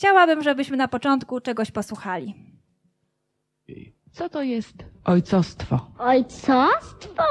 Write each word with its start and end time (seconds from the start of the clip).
chciałabym, 0.00 0.42
żebyśmy 0.42 0.76
na 0.76 0.88
początku 0.88 1.40
czegoś 1.40 1.70
posłuchali. 1.70 2.34
Co 4.12 4.28
to 4.28 4.42
jest 4.42 4.74
ojcostwo? 5.04 5.78
Ojcostwo? 5.98 7.22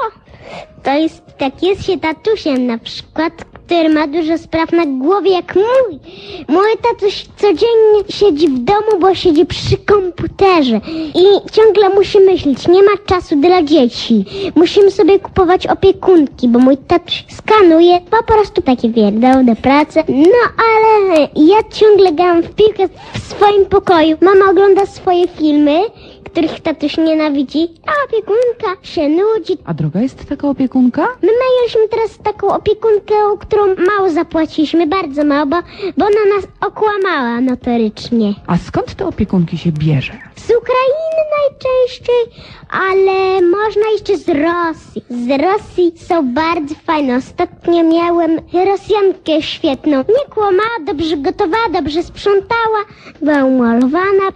To 0.82 0.92
jest, 0.94 1.22
jak 1.40 1.62
jest 1.62 1.84
się 1.86 1.98
tatusiem 1.98 2.66
na 2.66 2.78
przykład, 2.78 3.32
który 3.44 3.88
ma 3.88 4.06
dużo 4.06 4.38
spraw 4.38 4.72
na 4.72 4.86
głowie 4.86 5.30
jak 5.32 5.54
mój. 5.56 5.98
Mój 6.48 6.68
tatuś 6.82 7.26
codziennie 7.36 8.00
siedzi 8.08 8.48
w 8.48 8.58
domu, 8.58 8.98
bo 9.00 9.14
siedzi 9.14 9.46
przy 9.46 9.76
komputerze 9.76 10.80
i 11.14 11.50
ciągle 11.52 11.88
musi 11.88 12.20
myśleć, 12.20 12.68
nie 12.68 12.82
ma 12.82 12.90
czasu 13.06 13.36
dla 13.36 13.62
dzieci. 13.62 14.24
Musimy 14.54 14.90
sobie 14.90 15.18
kupować 15.18 15.66
opiekunki, 15.66 16.48
bo 16.48 16.58
mój 16.58 16.76
tatuś 16.76 17.24
skanuje 17.28 18.00
po 18.00 18.22
prostu 18.22 18.62
takie 18.62 18.88
wierdolne 18.90 19.56
prace. 19.56 20.04
No 20.08 20.64
ale 20.72 21.28
ja 21.36 21.56
ciągle 21.72 22.12
gram 22.12 22.42
w 22.42 22.54
piłkę 22.54 22.88
w 23.14 23.18
swoim 23.18 23.66
pokoju. 23.66 24.16
Mama 24.20 24.50
ogląda 24.50 24.86
swoje 24.86 25.28
filmy, 25.28 25.80
których 26.32 26.60
tatuś 26.60 26.96
nienawidzi, 26.96 27.68
a 27.86 27.92
opiekunka 28.06 28.86
się 28.86 29.08
nudzi. 29.08 29.58
A 29.64 29.74
droga 29.74 30.00
jest 30.00 30.28
taka 30.28 30.48
opiekunka? 30.48 31.06
My 31.22 31.28
mieliśmy 31.28 31.88
teraz 31.88 32.18
taką 32.18 32.54
opiekunkę, 32.54 33.14
którą 33.40 33.62
mało 33.66 34.10
zapłaciliśmy, 34.10 34.86
bardzo 34.86 35.24
mało, 35.24 35.46
bo, 35.46 35.56
bo 35.98 36.04
ona 36.06 36.36
nas 36.36 36.44
okłamała 36.60 37.40
notorycznie. 37.40 38.34
A 38.46 38.56
skąd 38.56 38.94
te 38.94 39.06
opiekunki 39.06 39.58
się 39.58 39.72
bierze? 39.72 40.12
Z 40.36 40.44
Ukrainy 40.44 41.20
najczęściej, 41.38 42.44
ale 42.70 43.42
można 43.42 43.90
jeszcze 43.92 44.16
z 44.16 44.28
Rosji. 44.28 45.02
Z 45.10 45.42
Rosji 45.42 45.92
są 45.96 46.34
bardzo 46.34 46.74
fajne. 46.86 47.16
Ostatnio 47.16 47.84
miałem 47.84 48.40
Rosjankę 48.66 49.42
świetną. 49.42 49.96
Nie 49.96 50.34
kłamała, 50.34 50.76
dobrze 50.86 51.16
gotowała, 51.16 51.68
dobrze 51.72 52.02
sprzątała, 52.02 52.80
była 53.22 53.44
umalowana. 53.44 54.26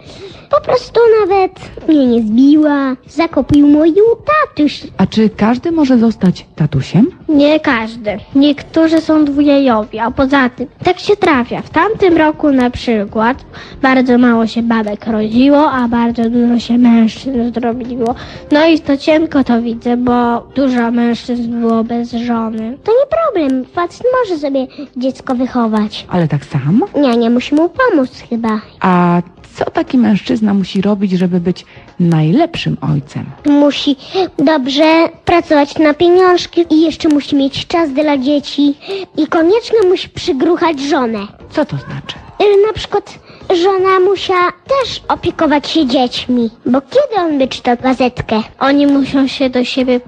Po 0.51 0.61
prostu 0.61 0.99
nawet 1.21 1.51
mnie 1.87 2.07
nie 2.07 2.21
zbiła. 2.21 2.95
Zakopił 3.07 3.67
mój 3.67 3.95
tatuś. 4.25 4.83
A 4.97 5.07
czy 5.07 5.29
każdy 5.29 5.71
może 5.71 5.97
zostać 5.97 6.45
tatusiem? 6.55 7.07
Nie 7.29 7.59
każdy. 7.59 8.17
Niektórzy 8.35 9.01
są 9.01 9.25
dwujajowi, 9.25 9.99
a 9.99 10.11
poza 10.11 10.49
tym 10.49 10.67
tak 10.83 10.99
się 10.99 11.15
trafia. 11.15 11.61
W 11.61 11.69
tamtym 11.69 12.17
roku 12.17 12.51
na 12.51 12.69
przykład 12.69 13.45
bardzo 13.81 14.17
mało 14.17 14.47
się 14.47 14.61
babek 14.61 15.07
rodziło, 15.07 15.71
a 15.71 15.87
bardzo 15.87 16.29
dużo 16.29 16.59
się 16.59 16.77
mężczyzn 16.77 17.53
zrobiło. 17.53 18.15
No 18.51 18.67
i 18.67 18.79
to 18.79 18.97
cienko 18.97 19.43
to 19.43 19.61
widzę, 19.61 19.97
bo 19.97 20.47
dużo 20.55 20.91
mężczyzn 20.91 21.59
było 21.59 21.83
bez 21.83 22.11
żony. 22.11 22.77
To 22.83 22.91
nie 22.91 23.05
problem, 23.17 23.65
facet 23.65 24.07
może 24.21 24.39
sobie 24.39 24.67
dziecko 24.97 25.35
wychować. 25.35 26.05
Ale 26.09 26.27
tak 26.27 26.45
sam? 26.45 26.81
Nie, 26.95 27.17
nie 27.17 27.29
musi 27.29 27.55
mu 27.55 27.69
pomóc 27.69 28.09
chyba. 28.29 28.61
A 28.79 29.21
co 29.55 29.65
taki 29.65 29.97
mężczyzna 29.97 30.53
musi 30.53 30.81
robić, 30.81 31.11
żeby 31.11 31.39
być 31.39 31.65
najlepszym 31.99 32.77
ojcem? 32.93 33.25
Musi 33.45 33.95
dobrze 34.37 35.09
pracować 35.25 35.77
na 35.77 35.93
pieniążki 35.93 36.65
i 36.69 36.81
jeszcze 36.81 37.09
musi 37.09 37.35
mieć 37.35 37.67
czas 37.67 37.93
dla 37.93 38.17
dzieci 38.17 38.75
i 39.17 39.27
koniecznie 39.27 39.79
musi 39.89 40.09
przygruchać 40.09 40.79
żonę. 40.79 41.19
Co 41.49 41.65
to 41.65 41.77
znaczy? 41.77 42.15
Y, 42.41 42.67
Na 42.67 42.73
przykład 42.73 43.19
żona 43.63 43.99
musiała 43.99 44.51
też 44.67 45.01
opiekować 45.07 45.69
się 45.69 45.85
dziećmi, 45.87 46.49
bo 46.65 46.81
kiedy 46.81 47.21
on 47.21 47.37
by 47.37 47.47
czytał 47.47 47.75
gazetkę? 47.83 48.41
Oni 48.59 48.87
muszą 48.87 49.27
się 49.27 49.49
do 49.49 49.63
siebie 49.63 49.99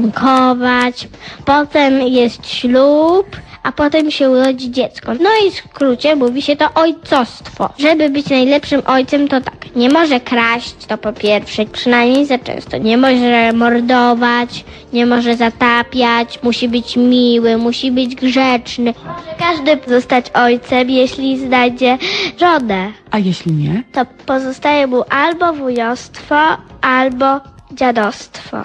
przystosunkować, 0.00 1.08
potem 1.44 2.00
jest 2.02 2.46
ślub, 2.48 3.26
a 3.66 3.72
potem 3.72 4.10
się 4.10 4.30
urodzi 4.30 4.70
dziecko. 4.70 5.12
No 5.20 5.30
i 5.46 5.50
w 5.50 5.54
skrócie 5.54 6.16
mówi 6.16 6.42
się 6.42 6.56
to 6.56 6.74
ojcostwo. 6.74 7.70
Żeby 7.78 8.10
być 8.10 8.30
najlepszym 8.30 8.82
ojcem 8.86 9.28
to 9.28 9.40
tak, 9.40 9.76
nie 9.76 9.88
może 9.88 10.20
kraść, 10.20 10.74
to 10.88 10.98
po 10.98 11.12
pierwsze, 11.12 11.64
przynajmniej 11.64 12.26
za 12.26 12.38
często. 12.38 12.78
Nie 12.78 12.96
może 12.96 13.52
mordować, 13.52 14.64
nie 14.92 15.06
może 15.06 15.36
zatapiać, 15.36 16.42
musi 16.42 16.68
być 16.68 16.96
miły, 16.96 17.56
musi 17.56 17.90
być 17.90 18.14
grzeczny. 18.14 18.94
Może 19.04 19.38
każdy 19.38 19.90
zostać 19.90 20.30
ojcem, 20.34 20.90
jeśli 20.90 21.38
znajdzie 21.38 21.98
żonę. 22.40 22.92
A 23.10 23.18
jeśli 23.18 23.52
nie? 23.52 23.82
To 23.92 24.04
pozostaje 24.26 24.86
mu 24.86 25.02
albo 25.10 25.52
wujostwo, 25.52 26.36
albo 26.80 27.40
dziadostwo. 27.72 28.64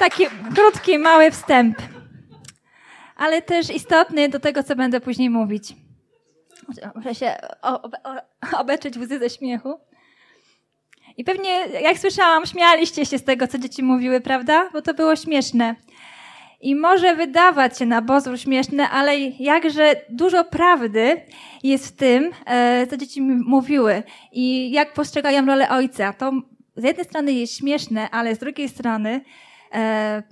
Taki 0.00 0.26
krótki, 0.54 0.98
mały 0.98 1.30
wstęp, 1.30 1.76
ale 3.16 3.42
też 3.42 3.70
istotny 3.70 4.28
do 4.28 4.40
tego, 4.40 4.62
co 4.62 4.76
będę 4.76 5.00
później 5.00 5.30
mówić. 5.30 5.74
Muszę 6.94 7.14
się 7.14 7.36
obeczyć 8.58 8.96
łzy 8.96 9.18
ze 9.18 9.30
śmiechu. 9.30 9.80
I 11.16 11.24
pewnie, 11.24 11.50
jak 11.82 11.98
słyszałam, 11.98 12.46
śmialiście 12.46 13.06
się 13.06 13.18
z 13.18 13.24
tego, 13.24 13.48
co 13.48 13.58
dzieci 13.58 13.82
mówiły, 13.82 14.20
prawda? 14.20 14.70
Bo 14.72 14.82
to 14.82 14.94
było 14.94 15.16
śmieszne. 15.16 15.74
I 16.60 16.74
może 16.74 17.14
wydawać 17.16 17.78
się 17.78 17.86
na 17.86 18.02
pozór 18.02 18.38
śmieszne, 18.38 18.90
ale 18.90 19.18
jakże 19.18 19.94
dużo 20.08 20.44
prawdy 20.44 21.22
jest 21.62 21.88
w 21.88 21.96
tym, 21.96 22.30
e, 22.46 22.86
co 22.86 22.96
dzieci 22.96 23.22
mi 23.22 23.34
mówiły 23.34 24.02
i 24.32 24.70
jak 24.70 24.92
postrzegają 24.92 25.46
rolę 25.46 25.70
ojca. 25.70 26.12
To 26.12 26.32
z 26.76 26.84
jednej 26.84 27.04
strony 27.04 27.32
jest 27.32 27.56
śmieszne, 27.56 28.10
ale 28.10 28.34
z 28.34 28.38
drugiej 28.38 28.68
strony 28.68 29.20
e, 29.74 30.22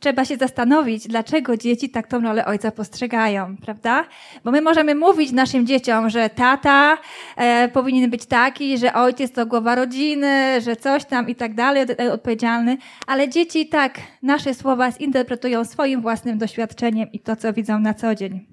trzeba 0.00 0.24
się 0.24 0.36
zastanowić, 0.36 1.08
dlaczego 1.08 1.56
dzieci 1.56 1.90
tak 1.90 2.06
tą 2.06 2.20
rolę 2.20 2.44
ojca 2.46 2.70
postrzegają, 2.70 3.56
prawda? 3.56 4.04
Bo 4.44 4.50
my 4.50 4.60
możemy 4.60 4.94
mówić 4.94 5.32
naszym 5.32 5.66
dzieciom, 5.66 6.10
że 6.10 6.30
tata 6.30 6.98
e, 7.36 7.68
powinien 7.68 8.10
być 8.10 8.26
taki, 8.26 8.78
że 8.78 8.94
ojciec 8.94 9.32
to 9.32 9.46
głowa 9.46 9.74
rodziny, 9.74 10.60
że 10.60 10.76
coś 10.76 11.04
tam 11.04 11.28
i 11.28 11.34
tak 11.34 11.54
dalej, 11.54 11.82
od- 11.82 12.00
odpowiedzialny, 12.14 12.76
ale 13.06 13.28
dzieci 13.28 13.68
tak 13.68 14.00
nasze 14.22 14.54
słowa 14.54 14.90
zinterpretują 14.90 15.64
swoim 15.64 16.00
własnym 16.02 16.38
doświadczeniem 16.38 17.12
i 17.12 17.20
to, 17.20 17.36
co 17.36 17.52
widzą 17.52 17.78
na 17.78 17.94
co 17.94 18.14
dzień. 18.14 18.46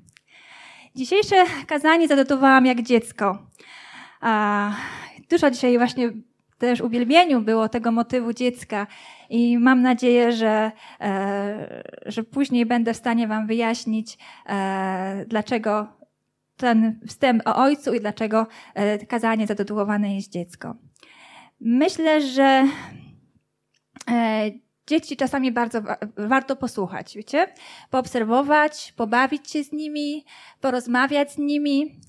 Dzisiejsze 0.96 1.36
kazanie 1.68 2.08
zatytułowałam 2.08 2.66
jak 2.66 2.82
dziecko. 2.82 3.38
A, 4.22 4.72
dużo 5.30 5.52
dzisiaj 5.52 5.78
właśnie 5.78 6.12
też 6.58 6.82
uwielbieniu 6.82 7.42
było 7.42 7.70
tego 7.70 7.92
motywu 7.92 8.34
dziecka 8.34 8.88
i 9.32 9.58
mam 9.58 9.82
nadzieję, 9.82 10.32
że, 10.32 10.72
e, 11.02 11.84
że 12.06 12.24
później 12.24 12.66
będę 12.66 12.94
w 12.94 12.98
stanie 12.98 13.28
Wam 13.28 13.48
wyjaśnić, 13.48 14.18
e, 14.46 15.26
dlaczego 15.28 15.88
ten 16.58 17.00
wstęp 17.08 17.48
o 17.48 17.56
ojcu 17.56 17.94
i 17.94 18.00
dlaczego 18.00 18.48
e, 18.74 19.06
kazanie 19.06 19.48
zatytułowane 19.48 20.16
jest 20.16 20.32
dziecko. 20.32 20.76
Myślę, 21.60 22.22
że 22.22 22.68
dzieci 24.88 25.18
czasami 25.18 25.52
bardzo 25.52 25.82
wa- 25.82 25.98
warto 26.18 26.56
posłuchać, 26.56 27.16
wiecie? 27.16 27.48
Poobserwować, 27.90 28.94
pobawić 28.98 29.52
się 29.52 29.64
z 29.64 29.72
nimi, 29.72 30.26
porozmawiać 30.62 31.32
z 31.32 31.38
nimi, 31.38 32.00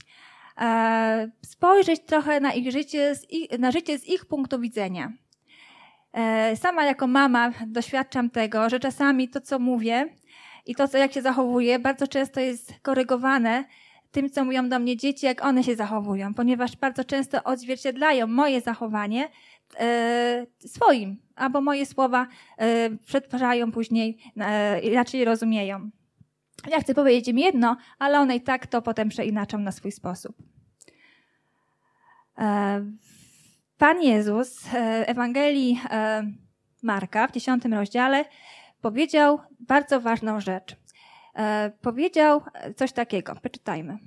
spojrzeć 1.45 2.01
trochę 2.07 2.41
na 2.41 2.53
ich 2.53 2.73
życie, 2.73 3.15
na 3.59 3.71
życie 3.71 3.99
z 3.99 4.09
ich 4.09 4.27
punktu 4.27 4.61
widzenia. 4.61 5.13
E, 6.13 6.57
Sama 6.57 6.85
jako 6.85 7.07
mama 7.07 7.51
doświadczam 7.67 8.31
tego, 8.31 8.71
że 8.71 8.81
czasami 8.81 9.29
to, 9.29 9.41
co 9.41 9.59
mówię 9.59 10.07
i 10.67 10.75
to, 10.75 10.89
co 10.89 10.99
jak 10.99 11.13
się 11.13 11.23
zachowuję, 11.23 11.79
bardzo 11.79 12.09
często 12.09 12.41
jest 12.41 12.75
korygowane 12.83 13.65
tym, 14.13 14.31
co 14.31 14.45
mówią 14.45 14.69
do 14.69 14.79
mnie 14.79 14.97
dzieci, 14.97 15.27
jak 15.27 15.45
one 15.45 15.65
się 15.65 15.77
zachowują, 15.77 16.35
ponieważ 16.35 16.77
bardzo 16.77 17.05
często 17.05 17.45
odzwierciedlają 17.45 18.27
moje 18.27 18.61
zachowanie 18.61 19.29
e, 19.81 20.47
swoim, 20.67 21.17
albo 21.37 21.61
moje 21.61 21.87
słowa 21.87 22.27
e, 22.59 22.91
przetwarzają 22.91 23.73
później, 23.73 24.19
inaczej 24.83 25.25
rozumieją. 25.25 25.91
Ja 26.71 26.81
chcę 26.81 26.95
powiedzieć 26.95 27.29
im 27.29 27.39
jedno, 27.39 27.77
ale 27.99 28.21
one 28.21 28.37
i 28.37 28.41
tak 28.41 28.67
to 28.67 28.83
potem 28.83 29.09
przeinaczą 29.09 29.59
na 29.59 29.73
swój 29.73 29.93
sposób. 29.93 30.37
E, 33.83 33.85
Pan 33.85 34.03
Jezus 34.03 34.61
w 34.61 34.75
Ewangelii 35.07 35.81
e, 35.91 36.23
Marka 36.83 37.27
w 37.27 37.33
dziesiątym 37.33 37.75
rozdziale 37.75 38.25
powiedział 38.81 39.41
bardzo 39.61 40.01
ważną 40.01 40.41
rzecz. 40.41 40.77
E, 41.35 41.71
Powiedział 41.81 42.43
coś 42.77 42.93
takiego, 42.93 43.35
przeczytajmy. 43.35 43.99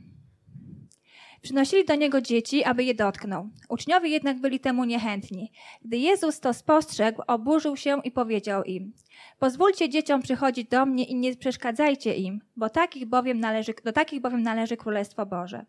Przynosili 1.42 1.86
do 1.86 1.96
niego 1.96 2.22
dzieci, 2.22 2.64
aby 2.64 2.84
je 2.84 2.94
dotknął. 2.94 3.50
Uczniowie 3.70 4.10
jednak 4.10 4.40
byli 4.40 4.60
temu 4.60 4.84
niechętni. 4.84 5.52
Gdy 5.86 5.98
Jezus 5.98 6.40
to 6.40 6.54
spostrzegł, 6.54 7.22
oburzył 7.28 7.78
się 7.78 8.02
i 8.04 8.12
powiedział 8.12 8.64
im: 8.64 8.94
Pozwólcie 9.40 9.90
dzieciom 9.90 10.22
przychodzić 10.22 10.70
do 10.70 10.86
mnie 10.86 11.04
i 11.04 11.16
nie 11.16 11.36
przeszkadzajcie 11.36 12.16
im, 12.16 12.42
bo 12.56 12.70
takich 12.70 13.06
bowiem 13.06 13.40
należy, 13.40 13.74
do 13.84 13.92
takich 13.92 14.22
bowiem 14.22 14.42
należy 14.42 14.78
Królestwo 14.78 15.26
Boże. 15.26 15.66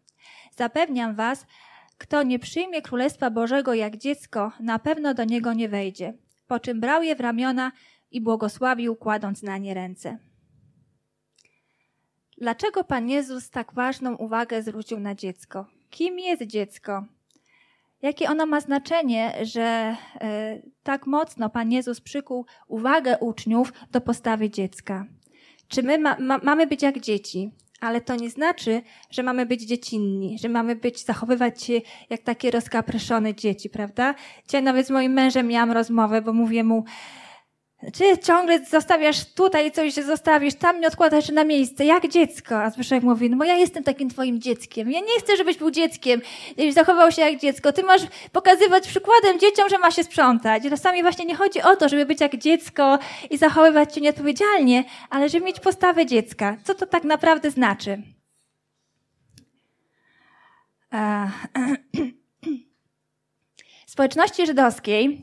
Zapewniam 0.56 1.14
was, 1.14 1.46
kto 1.98 2.22
nie 2.22 2.38
przyjmie 2.38 2.82
Królestwa 2.82 3.30
Bożego 3.30 3.74
jak 3.74 3.96
dziecko, 3.96 4.52
na 4.60 4.78
pewno 4.78 5.14
do 5.14 5.24
niego 5.24 5.52
nie 5.52 5.68
wejdzie. 5.68 6.14
Po 6.46 6.60
czym 6.60 6.80
brał 6.80 7.02
je 7.02 7.16
w 7.16 7.20
ramiona 7.20 7.72
i 8.10 8.20
błogosławił, 8.20 8.96
kładąc 8.96 9.42
na 9.42 9.58
nie 9.58 9.74
ręce. 9.74 10.18
Dlaczego 12.38 12.84
Pan 12.84 13.08
Jezus 13.08 13.50
tak 13.50 13.72
ważną 13.74 14.16
uwagę 14.16 14.62
zwrócił 14.62 15.00
na 15.00 15.14
dziecko? 15.14 15.66
Kim 15.90 16.18
jest 16.18 16.42
dziecko? 16.42 17.04
Jakie 18.02 18.28
ono 18.28 18.46
ma 18.46 18.60
znaczenie, 18.60 19.34
że 19.42 19.96
e, 20.20 20.62
tak 20.82 21.06
mocno 21.06 21.50
Pan 21.50 21.72
Jezus 21.72 22.00
przykuł 22.00 22.46
uwagę 22.68 23.18
uczniów 23.18 23.72
do 23.90 24.00
postawy 24.00 24.50
dziecka? 24.50 25.06
Czy 25.68 25.82
my 25.82 25.98
ma, 25.98 26.16
ma, 26.18 26.38
mamy 26.38 26.66
być 26.66 26.82
jak 26.82 27.00
dzieci? 27.00 27.50
Ale 27.80 28.00
to 28.00 28.16
nie 28.16 28.30
znaczy, 28.30 28.82
że 29.10 29.22
mamy 29.22 29.46
być 29.46 29.62
dziecinni, 29.62 30.38
że 30.38 30.48
mamy 30.48 30.76
być, 30.76 31.04
zachowywać 31.04 31.62
się 31.62 31.80
jak 32.10 32.20
takie 32.20 32.50
rozkapryszone 32.50 33.34
dzieci, 33.34 33.70
prawda? 33.70 34.14
Dzisiaj 34.46 34.62
nawet 34.62 34.86
z 34.86 34.90
moim 34.90 35.12
mężem 35.12 35.46
miałam 35.46 35.72
rozmowę, 35.72 36.22
bo 36.22 36.32
mówię 36.32 36.64
mu, 36.64 36.84
czy 37.92 38.18
ciągle 38.18 38.64
zostawiasz 38.64 39.24
tutaj 39.24 39.72
coś, 39.72 39.94
zostawisz, 39.94 40.54
tam 40.54 40.80
nie 40.80 40.86
odkładasz 40.86 41.28
na 41.28 41.44
miejsce, 41.44 41.84
jak 41.84 42.08
dziecko? 42.08 42.62
A 42.62 42.70
Zbyszek 42.70 43.02
mówi, 43.02 43.30
no 43.30 43.36
bo 43.36 43.44
ja 43.44 43.54
jestem 43.54 43.84
takim 43.84 44.10
twoim 44.10 44.40
dzieckiem. 44.40 44.90
Ja 44.90 45.00
nie 45.00 45.18
chcę, 45.18 45.36
żebyś 45.36 45.56
był 45.56 45.70
dzieckiem, 45.70 46.20
żebyś 46.58 46.74
zachował 46.74 47.12
się 47.12 47.22
jak 47.22 47.40
dziecko. 47.40 47.72
Ty 47.72 47.82
masz 47.82 48.02
pokazywać 48.32 48.88
przykładem 48.88 49.38
dzieciom, 49.38 49.68
że 49.68 49.78
ma 49.78 49.90
się 49.90 50.04
sprzątać. 50.04 50.62
Czasami 50.70 51.02
właśnie 51.02 51.24
nie 51.24 51.34
chodzi 51.34 51.62
o 51.62 51.76
to, 51.76 51.88
żeby 51.88 52.06
być 52.06 52.20
jak 52.20 52.36
dziecko 52.36 52.98
i 53.30 53.38
zachowywać 53.38 53.94
się 53.94 54.00
nieodpowiedzialnie, 54.00 54.84
ale 55.10 55.28
żeby 55.28 55.46
mieć 55.46 55.60
postawę 55.60 56.06
dziecka. 56.06 56.56
Co 56.64 56.74
to 56.74 56.86
tak 56.86 57.04
naprawdę 57.04 57.50
znaczy? 57.50 58.02
W 63.86 63.90
społeczności 63.90 64.46
żydowskiej 64.46 65.22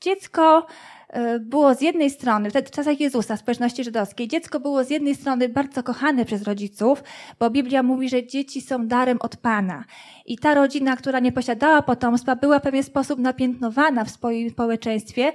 dziecko 0.00 0.66
E, 1.01 1.01
było 1.40 1.74
z 1.74 1.80
jednej 1.80 2.10
strony, 2.10 2.50
w 2.50 2.70
czasach 2.70 3.00
Jezusa, 3.00 3.36
społeczności 3.36 3.84
żydowskiej, 3.84 4.28
dziecko 4.28 4.60
było 4.60 4.84
z 4.84 4.90
jednej 4.90 5.14
strony 5.14 5.48
bardzo 5.48 5.82
kochane 5.82 6.24
przez 6.24 6.42
rodziców, 6.42 7.02
bo 7.38 7.50
Biblia 7.50 7.82
mówi, 7.82 8.08
że 8.08 8.26
dzieci 8.26 8.60
są 8.60 8.86
darem 8.86 9.18
od 9.20 9.36
Pana. 9.36 9.84
I 10.26 10.38
ta 10.38 10.54
rodzina, 10.54 10.96
która 10.96 11.20
nie 11.20 11.32
posiadała 11.32 11.82
potomstwa, 11.82 12.36
była 12.36 12.58
w 12.58 12.62
pewien 12.62 12.82
sposób 12.82 13.18
napiętnowana 13.18 14.04
w 14.04 14.10
swoim 14.10 14.50
społeczeństwie. 14.50 15.32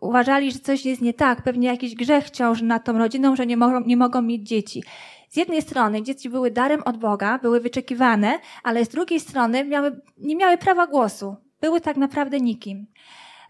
Uważali, 0.00 0.52
że 0.52 0.58
coś 0.58 0.84
jest 0.86 1.02
nie 1.02 1.14
tak, 1.14 1.42
pewnie 1.42 1.68
jakiś 1.68 1.94
grzech 1.94 2.30
ciąży 2.30 2.64
nad 2.64 2.84
tą 2.84 2.98
rodziną, 2.98 3.36
że 3.36 3.46
nie 3.46 3.56
mogą, 3.56 3.80
nie 3.80 3.96
mogą 3.96 4.22
mieć 4.22 4.48
dzieci. 4.48 4.82
Z 5.28 5.36
jednej 5.36 5.62
strony 5.62 6.02
dzieci 6.02 6.30
były 6.30 6.50
darem 6.50 6.82
od 6.84 6.96
Boga, 6.96 7.38
były 7.38 7.60
wyczekiwane, 7.60 8.38
ale 8.62 8.84
z 8.84 8.88
drugiej 8.88 9.20
strony 9.20 9.64
miały, 9.64 10.00
nie 10.18 10.36
miały 10.36 10.58
prawa 10.58 10.86
głosu. 10.86 11.36
Były 11.60 11.80
tak 11.80 11.96
naprawdę 11.96 12.40
nikim. 12.40 12.86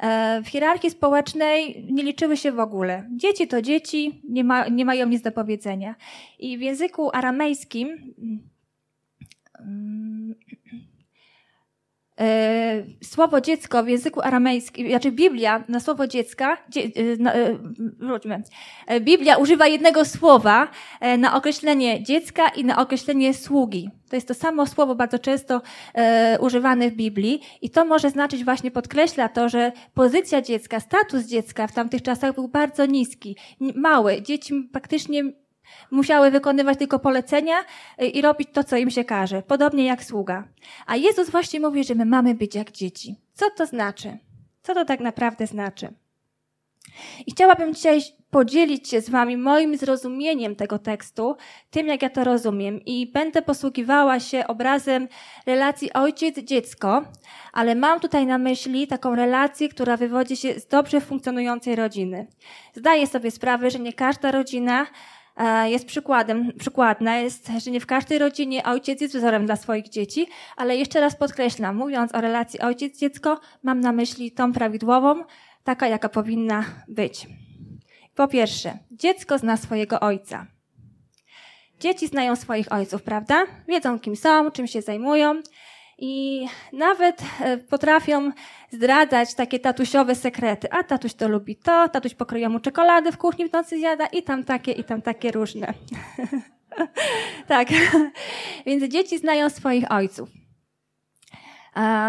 E, 0.01 0.43
w 0.43 0.49
hierarchii 0.49 0.91
społecznej 0.91 1.87
nie 1.91 2.03
liczyły 2.03 2.37
się 2.37 2.53
w 2.53 2.61
ogóle. 2.61 3.09
Dzieci 3.17 3.49
to 3.49 3.63
dzieci, 3.63 4.21
nie, 4.29 4.45
ma, 4.45 4.69
nie 4.69 4.85
mają 4.85 5.07
nic 5.07 5.23
do 5.23 5.33
powiedzenia. 5.33 5.95
I 6.39 6.59
w 6.59 6.61
języku 6.61 7.11
aramejskim 7.17 8.15
mm, 9.59 10.35
słowo 13.03 13.41
dziecko 13.41 13.83
w 13.83 13.89
języku 13.89 14.21
aramejskim, 14.21 14.89
znaczy 14.89 15.13
Biblia 15.13 15.65
na 15.69 15.81
słowo 15.81 16.07
dziecka, 16.07 16.57
dzie, 16.69 16.81
e, 16.83 16.89
na, 17.19 17.35
e, 17.35 17.57
wróćmy, 17.99 18.43
Biblia 19.01 19.37
używa 19.37 19.67
jednego 19.67 20.05
słowa 20.05 20.69
na 21.19 21.37
określenie 21.37 22.03
dziecka 22.03 22.49
i 22.49 22.65
na 22.65 22.79
określenie 22.79 23.35
sługi. 23.35 23.91
To 24.11 24.17
jest 24.17 24.29
to 24.29 24.35
samo 24.35 24.67
słowo 24.67 24.95
bardzo 24.95 25.19
często 25.19 25.63
e, 25.95 26.39
używane 26.41 26.91
w 26.91 26.95
Biblii 26.95 27.41
i 27.63 27.71
to 27.71 27.85
może 27.85 28.11
znaczyć 28.11 28.45
właśnie, 28.45 28.71
podkreśla 28.71 29.29
to, 29.29 29.49
że 29.49 29.73
pozycja 29.95 30.43
dziecka, 30.43 30.81
status 30.81 31.27
dziecka 31.27 31.67
w 31.67 31.73
tamtych 31.73 32.03
czasach 32.03 32.35
był 32.35 32.49
bardzo 32.49 32.87
niski, 32.87 33.37
mały. 33.75 34.23
Dzieci 34.23 34.69
praktycznie 34.73 35.23
Musiały 35.91 36.31
wykonywać 36.31 36.79
tylko 36.79 36.99
polecenia 36.99 37.55
y, 38.03 38.07
i 38.07 38.23
robić 38.23 38.49
to, 38.53 38.65
co 38.65 38.77
im 38.77 38.91
się 38.91 39.05
każe, 39.05 39.43
podobnie 39.43 39.85
jak 39.85 40.05
sługa. 40.05 40.49
A 40.87 40.97
Jezus 40.97 41.31
właśnie 41.31 41.61
mówi, 41.61 41.85
że 41.85 41.95
my 41.95 42.05
mamy 42.05 42.35
być 42.35 42.55
jak 42.55 42.71
dzieci. 42.71 43.17
Co 43.35 43.51
to 43.51 43.67
znaczy? 43.67 44.19
Co 44.63 44.75
to 44.75 44.85
tak 44.85 45.01
naprawdę 45.01 45.47
znaczy? 45.47 45.95
I 47.27 47.31
chciałabym 47.31 47.75
dzisiaj 47.75 48.01
podzielić 48.31 48.89
się 48.89 49.01
z 49.01 49.11
Wami 49.11 49.37
moim 49.37 49.77
zrozumieniem 49.77 50.57
tego 50.57 50.79
tekstu, 50.79 51.37
tym 51.71 51.87
jak 51.87 52.03
ja 52.03 52.11
to 52.11 52.25
rozumiem. 52.25 52.81
I 52.87 53.07
będę 53.07 53.43
posługiwała 53.43 54.21
się 54.21 54.47
obrazem 54.47 55.09
relacji 55.47 55.93
ojciec-dziecko, 55.93 57.03
ale 57.53 57.75
mam 57.75 58.01
tutaj 58.01 58.27
na 58.27 58.39
myśli 58.39 58.87
taką 58.87 59.15
relację, 59.15 59.69
która 59.69 59.97
wywodzi 59.97 60.37
się 60.37 60.61
z 60.61 60.67
dobrze 60.67 61.01
funkcjonującej 61.01 61.77
rodziny. 61.77 62.27
Zdaję 62.75 63.07
sobie 63.07 63.31
sprawę, 63.31 63.71
że 63.71 63.79
nie 63.79 63.93
każda 63.93 64.31
rodzina 64.31 64.87
jest 65.65 65.87
przykładem, 65.87 66.53
przykładna, 66.59 67.19
jest, 67.19 67.51
że 67.65 67.71
nie 67.71 67.81
w 67.81 67.87
każdej 67.87 68.19
rodzinie 68.19 68.65
ojciec 68.65 69.01
jest 69.01 69.17
wzorem 69.17 69.47
dla 69.47 69.57
swoich 69.57 69.89
dzieci, 69.89 70.27
ale 70.57 70.77
jeszcze 70.77 71.01
raz 71.01 71.17
podkreślam, 71.17 71.77
mówiąc 71.77 72.15
o 72.15 72.21
relacji 72.21 72.61
ojciec-dziecko, 72.61 73.39
mam 73.63 73.81
na 73.81 73.93
myśli 73.93 74.33
tą 74.33 74.53
prawidłową, 74.53 75.25
taka 75.65 75.89
jaka 75.89 76.09
powinna 76.09 76.65
być. 76.89 77.27
Po 78.15 78.29
pierwsze, 78.29 78.79
dziecko 78.91 79.39
zna 79.39 79.57
swojego 79.57 80.01
ojca. 80.01 80.47
Dzieci 81.81 82.07
znają 82.07 82.37
swoich 82.37 82.73
ojców, 82.73 83.03
prawda? 83.03 83.47
Wiedzą, 83.69 83.99
kim 83.99 84.17
są, 84.17 84.51
czym 84.51 84.67
się 84.67 84.83
zajmują 84.83 85.43
i 86.01 86.47
nawet 86.73 87.23
e, 87.41 87.59
potrafią 87.59 88.31
zdradzać 88.71 89.35
takie 89.35 89.59
tatusiowe 89.59 90.15
sekrety. 90.15 90.73
A 90.73 90.83
tatuś 90.83 91.15
to 91.15 91.29
lubi 91.29 91.57
to, 91.57 91.89
tatuś 91.89 92.15
pokroja 92.15 92.49
mu 92.49 92.61
czekoladę 92.61 93.13
w 93.13 93.19
kuchni 93.19 93.49
w 93.49 93.53
nocy 93.53 93.79
zjada 93.79 94.07
i 94.07 94.23
tam 94.23 94.45
takie, 94.45 94.73
i 94.73 94.85
tam 94.85 95.03
takie 95.03 95.31
różne. 95.31 95.75
tak. 97.49 97.69
Więc 98.67 98.93
dzieci 98.93 99.19
znają 99.19 99.51
swoich 99.51 99.93
ojców. 99.93 100.40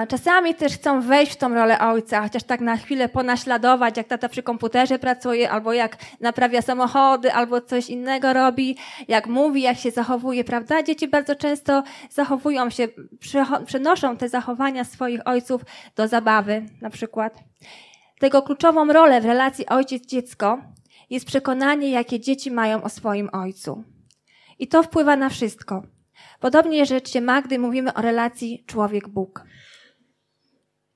Czasami 0.07 0.55
też 0.55 0.73
chcą 0.73 1.01
wejść 1.01 1.33
w 1.33 1.35
tą 1.35 1.53
rolę 1.53 1.79
ojca, 1.79 2.21
chociaż 2.21 2.43
tak 2.43 2.61
na 2.61 2.77
chwilę 2.77 3.09
ponaśladować, 3.09 3.97
jak 3.97 4.07
tata 4.07 4.29
przy 4.29 4.43
komputerze 4.43 4.99
pracuje, 4.99 5.51
albo 5.51 5.73
jak 5.73 5.97
naprawia 6.19 6.61
samochody, 6.61 7.33
albo 7.33 7.61
coś 7.61 7.89
innego 7.89 8.33
robi, 8.33 8.77
jak 9.07 9.27
mówi, 9.27 9.61
jak 9.61 9.77
się 9.77 9.91
zachowuje, 9.91 10.43
prawda? 10.43 10.83
Dzieci 10.83 11.07
bardzo 11.07 11.35
często 11.35 11.83
zachowują 12.09 12.69
się, 12.69 12.87
przenoszą 13.65 14.17
te 14.17 14.29
zachowania 14.29 14.83
swoich 14.83 15.27
ojców 15.27 15.61
do 15.95 16.07
zabawy, 16.07 16.65
na 16.81 16.89
przykład. 16.89 17.39
Tego 18.19 18.41
kluczową 18.41 18.93
rolę 18.93 19.21
w 19.21 19.25
relacji 19.25 19.65
ojciec-dziecko 19.65 20.57
jest 21.09 21.25
przekonanie, 21.25 21.89
jakie 21.89 22.19
dzieci 22.19 22.51
mają 22.51 22.83
o 22.83 22.89
swoim 22.89 23.29
ojcu. 23.33 23.83
I 24.59 24.67
to 24.67 24.83
wpływa 24.83 25.15
na 25.15 25.29
wszystko. 25.29 25.83
Podobnie 26.41 26.85
rzecz 26.85 27.09
się 27.09 27.21
ma, 27.21 27.41
gdy 27.41 27.59
mówimy 27.59 27.93
o 27.93 28.01
relacji 28.01 28.63
człowiek-Bóg. 28.67 29.43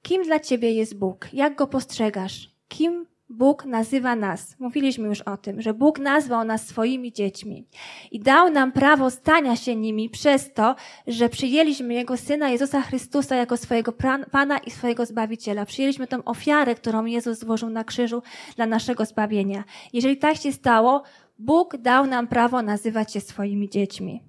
Kim 0.01 0.23
dla 0.23 0.39
ciebie 0.39 0.71
jest 0.71 0.97
Bóg? 0.99 1.27
Jak 1.33 1.55
go 1.55 1.67
postrzegasz? 1.67 2.49
Kim 2.67 3.05
Bóg 3.29 3.65
nazywa 3.65 4.15
nas? 4.15 4.59
Mówiliśmy 4.59 5.07
już 5.07 5.21
o 5.21 5.37
tym, 5.37 5.61
że 5.61 5.73
Bóg 5.73 5.99
nazwał 5.99 6.43
nas 6.43 6.67
swoimi 6.67 7.13
dziećmi 7.13 7.67
i 8.11 8.19
dał 8.19 8.49
nam 8.49 8.71
prawo 8.71 9.11
stania 9.11 9.55
się 9.55 9.75
nimi 9.75 10.09
przez 10.09 10.53
to, 10.53 10.75
że 11.07 11.29
przyjęliśmy 11.29 11.93
Jego 11.93 12.17
Syna 12.17 12.49
Jezusa 12.49 12.81
Chrystusa 12.81 13.35
jako 13.35 13.57
swojego 13.57 13.93
Pana 14.31 14.57
i 14.57 14.71
swojego 14.71 15.05
Zbawiciela. 15.05 15.65
Przyjęliśmy 15.65 16.07
tą 16.07 16.23
ofiarę, 16.23 16.75
którą 16.75 17.05
Jezus 17.05 17.39
złożył 17.39 17.69
na 17.69 17.83
krzyżu 17.83 18.23
dla 18.55 18.65
naszego 18.65 19.05
zbawienia. 19.05 19.63
Jeżeli 19.93 20.17
tak 20.17 20.37
się 20.37 20.51
stało, 20.51 21.03
Bóg 21.39 21.77
dał 21.77 22.07
nam 22.07 22.27
prawo 22.27 22.61
nazywać 22.61 23.13
się 23.13 23.21
swoimi 23.21 23.69
dziećmi. 23.69 24.23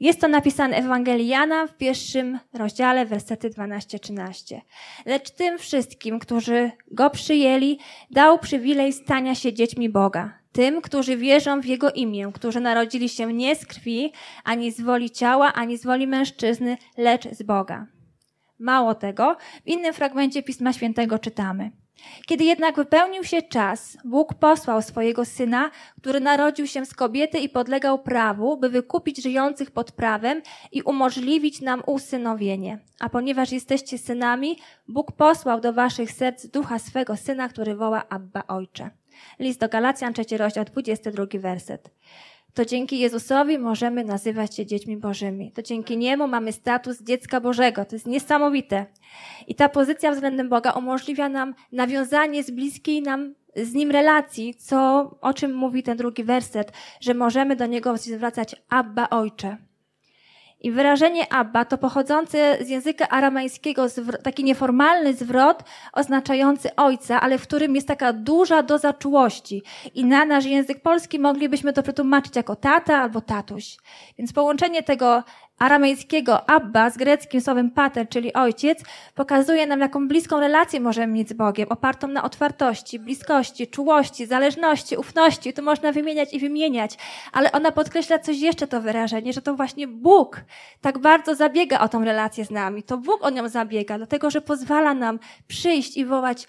Jest 0.00 0.20
to 0.20 0.28
napisane 0.28 0.76
Ewangelii 0.76 1.28
Jana 1.28 1.66
w 1.66 1.76
pierwszym 1.76 2.38
rozdziale, 2.52 3.06
wersety 3.06 3.50
12-13. 3.50 4.60
Lecz 5.06 5.30
tym 5.30 5.58
wszystkim, 5.58 6.18
którzy 6.18 6.70
Go 6.90 7.10
przyjęli, 7.10 7.78
dał 8.10 8.38
przywilej 8.38 8.92
stania 8.92 9.34
się 9.34 9.52
dziećmi 9.52 9.88
Boga. 9.88 10.38
Tym, 10.52 10.80
którzy 10.80 11.16
wierzą 11.16 11.60
w 11.60 11.66
Jego 11.66 11.90
imię, 11.90 12.30
którzy 12.34 12.60
narodzili 12.60 13.08
się 13.08 13.32
nie 13.32 13.56
z 13.56 13.66
krwi, 13.66 14.12
ani 14.44 14.72
z 14.72 14.80
woli 14.80 15.10
ciała, 15.10 15.52
ani 15.52 15.78
z 15.78 15.84
woli 15.84 16.06
mężczyzny, 16.06 16.76
lecz 16.96 17.28
z 17.28 17.42
Boga. 17.42 17.86
Mało 18.58 18.94
tego, 18.94 19.36
w 19.64 19.68
innym 19.68 19.94
fragmencie 19.94 20.42
Pisma 20.42 20.72
Świętego 20.72 21.18
czytamy– 21.18 21.70
kiedy 22.26 22.44
jednak 22.44 22.76
wypełnił 22.76 23.24
się 23.24 23.42
czas, 23.42 23.98
Bóg 24.04 24.34
posłał 24.34 24.82
swojego 24.82 25.24
syna, 25.24 25.70
który 26.00 26.20
narodził 26.20 26.66
się 26.66 26.86
z 26.86 26.94
kobiety 26.94 27.38
i 27.38 27.48
podlegał 27.48 27.98
prawu, 27.98 28.56
by 28.56 28.68
wykupić 28.68 29.22
żyjących 29.22 29.70
pod 29.70 29.92
prawem 29.92 30.42
i 30.72 30.82
umożliwić 30.82 31.60
nam 31.60 31.82
usynowienie. 31.86 32.78
A 33.00 33.08
ponieważ 33.08 33.52
jesteście 33.52 33.98
synami, 33.98 34.58
Bóg 34.88 35.12
posłał 35.12 35.60
do 35.60 35.72
waszych 35.72 36.12
serc 36.12 36.46
ducha 36.46 36.78
swego 36.78 37.16
syna, 37.16 37.48
który 37.48 37.76
woła 37.76 38.08
Abba 38.08 38.42
Ojcze. 38.48 38.90
List 39.38 39.60
do 39.60 39.68
Galacjan, 39.68 40.12
trzeci 40.12 40.36
rozdział, 40.36 40.64
22 40.64 41.24
werset 41.34 41.90
to 42.58 42.64
dzięki 42.64 42.98
Jezusowi 42.98 43.58
możemy 43.58 44.04
nazywać 44.04 44.56
się 44.56 44.66
dziećmi 44.66 44.96
Bożymi. 44.96 45.52
To 45.52 45.62
dzięki 45.62 45.96
Niemu 45.96 46.28
mamy 46.28 46.52
status 46.52 47.02
dziecka 47.02 47.40
Bożego. 47.40 47.84
To 47.84 47.96
jest 47.96 48.06
niesamowite. 48.06 48.86
I 49.46 49.54
ta 49.54 49.68
pozycja 49.68 50.12
względem 50.12 50.48
Boga 50.48 50.70
umożliwia 50.70 51.28
nam 51.28 51.54
nawiązanie 51.72 52.42
z 52.42 52.50
bliskiej 52.50 53.02
nam 53.02 53.34
z 53.56 53.74
nim 53.74 53.90
relacji, 53.90 54.54
co, 54.54 55.10
o 55.20 55.34
czym 55.34 55.54
mówi 55.54 55.82
ten 55.82 55.96
drugi 55.96 56.24
werset, 56.24 56.72
że 57.00 57.14
możemy 57.14 57.56
do 57.56 57.66
niego 57.66 57.96
zwracać 57.96 58.56
Abba 58.68 59.10
Ojcze. 59.10 59.67
I 60.60 60.70
wyrażenie 60.70 61.32
Abba 61.32 61.64
to 61.64 61.78
pochodzący 61.78 62.38
z 62.60 62.68
języka 62.68 63.08
aramejskiego 63.08 63.86
taki 64.22 64.44
nieformalny 64.44 65.14
zwrot 65.14 65.62
oznaczający 65.92 66.76
ojca, 66.76 67.20
ale 67.20 67.38
w 67.38 67.42
którym 67.42 67.74
jest 67.74 67.88
taka 67.88 68.12
duża 68.12 68.62
doza 68.62 68.92
czułości. 68.92 69.62
I 69.94 70.04
na 70.04 70.24
nasz 70.24 70.44
język 70.44 70.82
polski 70.82 71.18
moglibyśmy 71.18 71.72
to 71.72 71.82
przetłumaczyć 71.82 72.36
jako 72.36 72.56
tata 72.56 72.98
albo 72.98 73.20
tatuś. 73.20 73.76
Więc 74.18 74.32
połączenie 74.32 74.82
tego 74.82 75.22
aramejskiego 75.58 76.50
Abba 76.50 76.90
z 76.90 76.96
greckim 76.96 77.40
słowem 77.40 77.70
pater, 77.70 78.08
czyli 78.08 78.32
ojciec, 78.32 78.84
pokazuje 79.14 79.66
nam, 79.66 79.80
jaką 79.80 80.08
bliską 80.08 80.40
relację 80.40 80.80
możemy 80.80 81.12
mieć 81.12 81.28
z 81.28 81.32
Bogiem, 81.32 81.68
opartą 81.68 82.08
na 82.08 82.22
otwartości, 82.22 82.98
bliskości, 82.98 83.66
czułości, 83.66 84.26
zależności, 84.26 84.96
ufności. 84.96 85.52
Tu 85.52 85.62
można 85.62 85.92
wymieniać 85.92 86.34
i 86.34 86.40
wymieniać, 86.40 86.98
ale 87.32 87.52
ona 87.52 87.72
podkreśla 87.72 88.18
coś 88.18 88.38
jeszcze 88.38 88.66
to 88.66 88.80
wyrażenie, 88.80 89.32
że 89.32 89.42
to 89.42 89.54
właśnie 89.54 89.88
Bóg 89.88 90.40
tak 90.80 90.98
bardzo 90.98 91.34
zabiega 91.34 91.80
o 91.80 91.88
tą 91.88 92.04
relację 92.04 92.44
z 92.44 92.50
nami. 92.50 92.82
To 92.82 92.98
Bóg 92.98 93.24
o 93.24 93.30
nią 93.30 93.48
zabiega, 93.48 93.96
dlatego 93.96 94.30
że 94.30 94.40
pozwala 94.40 94.94
nam 94.94 95.18
przyjść 95.48 95.96
i 95.96 96.04
wołać, 96.04 96.48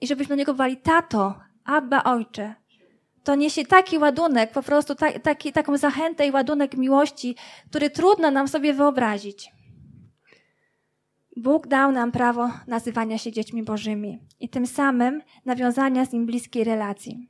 i 0.00 0.06
żebyśmy 0.06 0.32
do 0.32 0.38
niego 0.38 0.54
wołali 0.54 0.76
tato, 0.76 1.34
Abba, 1.64 2.04
ojcze 2.04 2.61
to 3.24 3.34
niesie 3.34 3.64
taki 3.64 3.98
ładunek, 3.98 4.52
po 4.52 4.62
prostu 4.62 4.94
ta, 4.94 5.12
taki, 5.12 5.52
taką 5.52 5.76
zachętę 5.76 6.26
i 6.26 6.30
ładunek 6.30 6.76
miłości, 6.76 7.36
który 7.70 7.90
trudno 7.90 8.30
nam 8.30 8.48
sobie 8.48 8.74
wyobrazić. 8.74 9.52
Bóg 11.36 11.66
dał 11.66 11.92
nam 11.92 12.12
prawo 12.12 12.50
nazywania 12.66 13.18
się 13.18 13.32
dziećmi 13.32 13.62
Bożymi 13.62 14.18
i 14.40 14.48
tym 14.48 14.66
samym 14.66 15.22
nawiązania 15.44 16.04
z 16.04 16.12
Nim 16.12 16.26
bliskiej 16.26 16.64
relacji. 16.64 17.28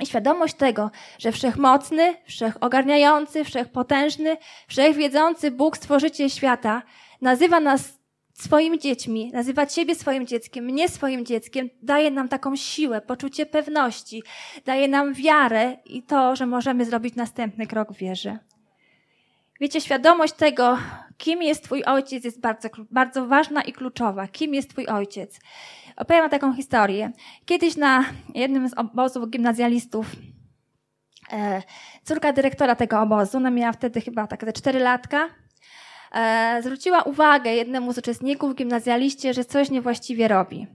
I 0.00 0.06
świadomość 0.06 0.54
tego, 0.54 0.90
że 1.18 1.32
wszechmocny, 1.32 2.14
wszechogarniający, 2.26 3.44
wszechpotężny, 3.44 4.36
wszechwiedzący 4.68 5.50
Bóg, 5.50 5.76
stworzyciel 5.76 6.30
świata, 6.30 6.82
nazywa 7.20 7.60
nas 7.60 7.99
swoimi 8.42 8.78
dziećmi, 8.78 9.30
nazywać 9.32 9.74
siebie 9.74 9.94
swoim 9.94 10.26
dzieckiem, 10.26 10.64
mnie 10.64 10.88
swoim 10.88 11.26
dzieckiem, 11.26 11.68
daje 11.82 12.10
nam 12.10 12.28
taką 12.28 12.56
siłę, 12.56 13.00
poczucie 13.00 13.46
pewności, 13.46 14.22
daje 14.64 14.88
nam 14.88 15.14
wiarę 15.14 15.76
i 15.84 16.02
to, 16.02 16.36
że 16.36 16.46
możemy 16.46 16.84
zrobić 16.84 17.14
następny 17.14 17.66
krok 17.66 17.92
w 17.92 17.96
wierze. 17.96 18.38
Wiecie, 19.60 19.80
świadomość 19.80 20.32
tego, 20.32 20.78
kim 21.18 21.42
jest 21.42 21.64
Twój 21.64 21.84
ojciec, 21.84 22.24
jest 22.24 22.40
bardzo, 22.40 22.68
bardzo 22.90 23.26
ważna 23.26 23.62
i 23.62 23.72
kluczowa. 23.72 24.28
Kim 24.28 24.54
jest 24.54 24.70
Twój 24.70 24.86
ojciec? 24.86 25.40
Opowiem 25.96 26.30
taką 26.30 26.54
historię. 26.54 27.12
Kiedyś 27.44 27.76
na 27.76 28.04
jednym 28.34 28.68
z 28.68 28.74
obozów 28.74 29.30
gimnazjalistów 29.30 30.06
e, 31.32 31.62
córka 32.04 32.32
dyrektora 32.32 32.74
tego 32.74 33.00
obozu, 33.00 33.36
ona 33.36 33.50
miała 33.50 33.72
wtedy 33.72 34.00
chyba 34.00 34.26
tak 34.26 34.44
ze 34.44 34.52
cztery 34.52 34.78
latka, 34.78 35.28
zwróciła 36.60 37.02
uwagę 37.02 37.54
jednemu 37.54 37.92
z 37.92 37.98
uczestników 37.98 38.54
gimnazjaliście, 38.54 39.34
że 39.34 39.44
coś 39.44 39.70
niewłaściwie 39.70 40.28
robi. 40.28 40.66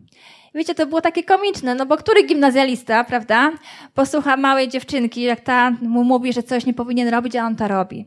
Wiecie, 0.55 0.75
to 0.75 0.85
było 0.85 1.01
takie 1.01 1.23
komiczne, 1.23 1.75
no 1.75 1.85
bo 1.85 1.97
który 1.97 2.23
gimnazjalista, 2.23 3.03
prawda, 3.03 3.51
posłucha 3.93 4.37
małej 4.37 4.67
dziewczynki, 4.67 5.21
jak 5.21 5.39
ta 5.41 5.71
mu 5.81 6.03
mówi, 6.03 6.33
że 6.33 6.43
coś 6.43 6.65
nie 6.65 6.73
powinien 6.73 7.07
robić, 7.07 7.35
a 7.35 7.45
on 7.45 7.55
to 7.55 7.67
robi. 7.67 8.05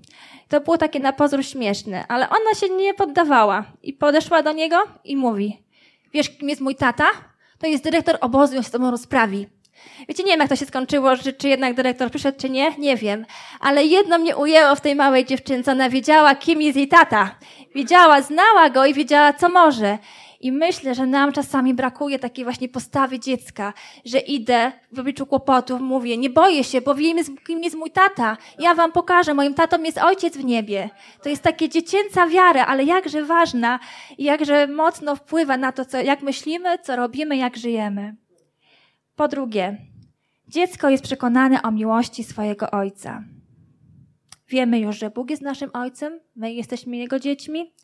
To 0.49 0.61
było 0.61 0.78
takie 0.78 1.00
na 1.00 1.12
pozór 1.12 1.44
śmieszne, 1.44 2.06
ale 2.06 2.28
ona 2.28 2.54
się 2.61 2.68
nie 2.68 2.94
poddawała 2.94 3.64
i 3.82 3.92
podeszła 3.92 4.42
do 4.42 4.52
niego 4.52 4.76
i 5.04 5.16
mówi, 5.16 5.62
wiesz, 6.12 6.30
kim 6.30 6.49
jest 6.49 6.61
mój 6.61 6.75
tata? 6.75 7.06
To 7.58 7.66
jest 7.66 7.85
dyrektor 7.85 8.18
obozu, 8.20 8.56
on 8.56 8.62
się 8.62 8.68
z 8.68 8.73
tobą 8.73 8.90
rozprawi. 8.90 9.47
Wiecie, 10.08 10.23
nie 10.23 10.32
wiem, 10.32 10.40
jak 10.40 10.49
to 10.49 10.56
się 10.56 10.66
skończyło, 10.66 11.16
czy, 11.16 11.32
czy 11.32 11.49
jednak 11.49 11.75
dyrektor 11.75 12.11
przyszedł, 12.11 12.38
czy 12.38 12.50
nie, 12.50 12.75
nie 12.78 12.97
wiem. 12.97 13.26
Ale 13.61 13.85
jedno 13.85 14.18
mnie 14.18 14.37
ujęło 14.37 14.75
w 14.75 14.80
tej 14.80 14.94
małej 14.94 15.25
dziewczynce. 15.25 15.73
Ona 15.73 15.90
wiedziała, 15.90 16.35
kim 16.35 16.62
jest 16.62 16.76
jej 16.76 16.88
tata. 16.88 17.35
Wiedziała, 17.75 18.23
znała 18.23 18.70
go 18.70 18.87
i 18.87 18.94
wiedziała, 18.94 19.32
co 19.32 19.49
może. 19.49 19.99
I 20.40 20.52
myślę, 20.52 20.94
że 20.94 21.06
nam 21.06 21.32
czasami 21.32 21.75
brakuje 21.75 22.18
takiej 22.18 22.44
właśnie 22.44 22.68
postawy 22.68 23.18
dziecka, 23.18 23.73
że 24.04 24.18
idę 24.18 24.73
w 24.92 24.99
obliczu 24.99 25.26
kłopotów, 25.26 25.80
mówię, 25.80 26.16
nie 26.16 26.30
boję 26.30 26.64
się, 26.64 26.80
bo 26.80 26.94
wiem, 26.94 27.16
kim 27.47 27.64
jest 27.64 27.76
mój 27.76 27.90
tata. 27.90 28.37
Ja 28.58 28.75
wam 28.75 28.92
pokażę, 28.92 29.35
moim 29.35 29.54
tatą 29.54 29.82
jest 29.82 29.99
ojciec 29.99 30.37
w 30.37 30.44
niebie. 30.44 30.90
To 31.23 31.28
jest 31.28 31.42
takie 31.42 31.68
dziecięca 31.68 32.26
wiara, 32.26 32.66
ale 32.66 32.85
jakże 32.85 33.25
ważna 33.25 33.78
i 34.18 34.25
jakże 34.25 34.66
mocno 34.66 35.16
wpływa 35.16 35.56
na 35.56 35.73
to, 35.73 35.85
co, 35.85 36.00
jak 36.00 36.23
myślimy, 36.23 36.78
co 36.78 36.97
robimy, 36.97 37.37
jak 37.37 37.56
żyjemy. 37.56 38.16
Po 39.18 39.28
drugie, 39.28 39.76
dziecko 40.48 40.90
jest 40.90 41.04
przekonane 41.04 41.62
o 41.62 41.70
miłości 41.70 42.25
swojego 42.25 42.70
ojca. 42.70 43.25
Wiemy 44.48 44.78
już, 44.78 44.98
że 44.98 45.10
Bóg 45.10 45.30
jest 45.30 45.42
naszym 45.42 45.70
ojcem, 45.72 46.20
my 46.37 46.52
jesteśmy 46.52 46.96
jego 46.96 47.18
dziećmi, 47.18 47.75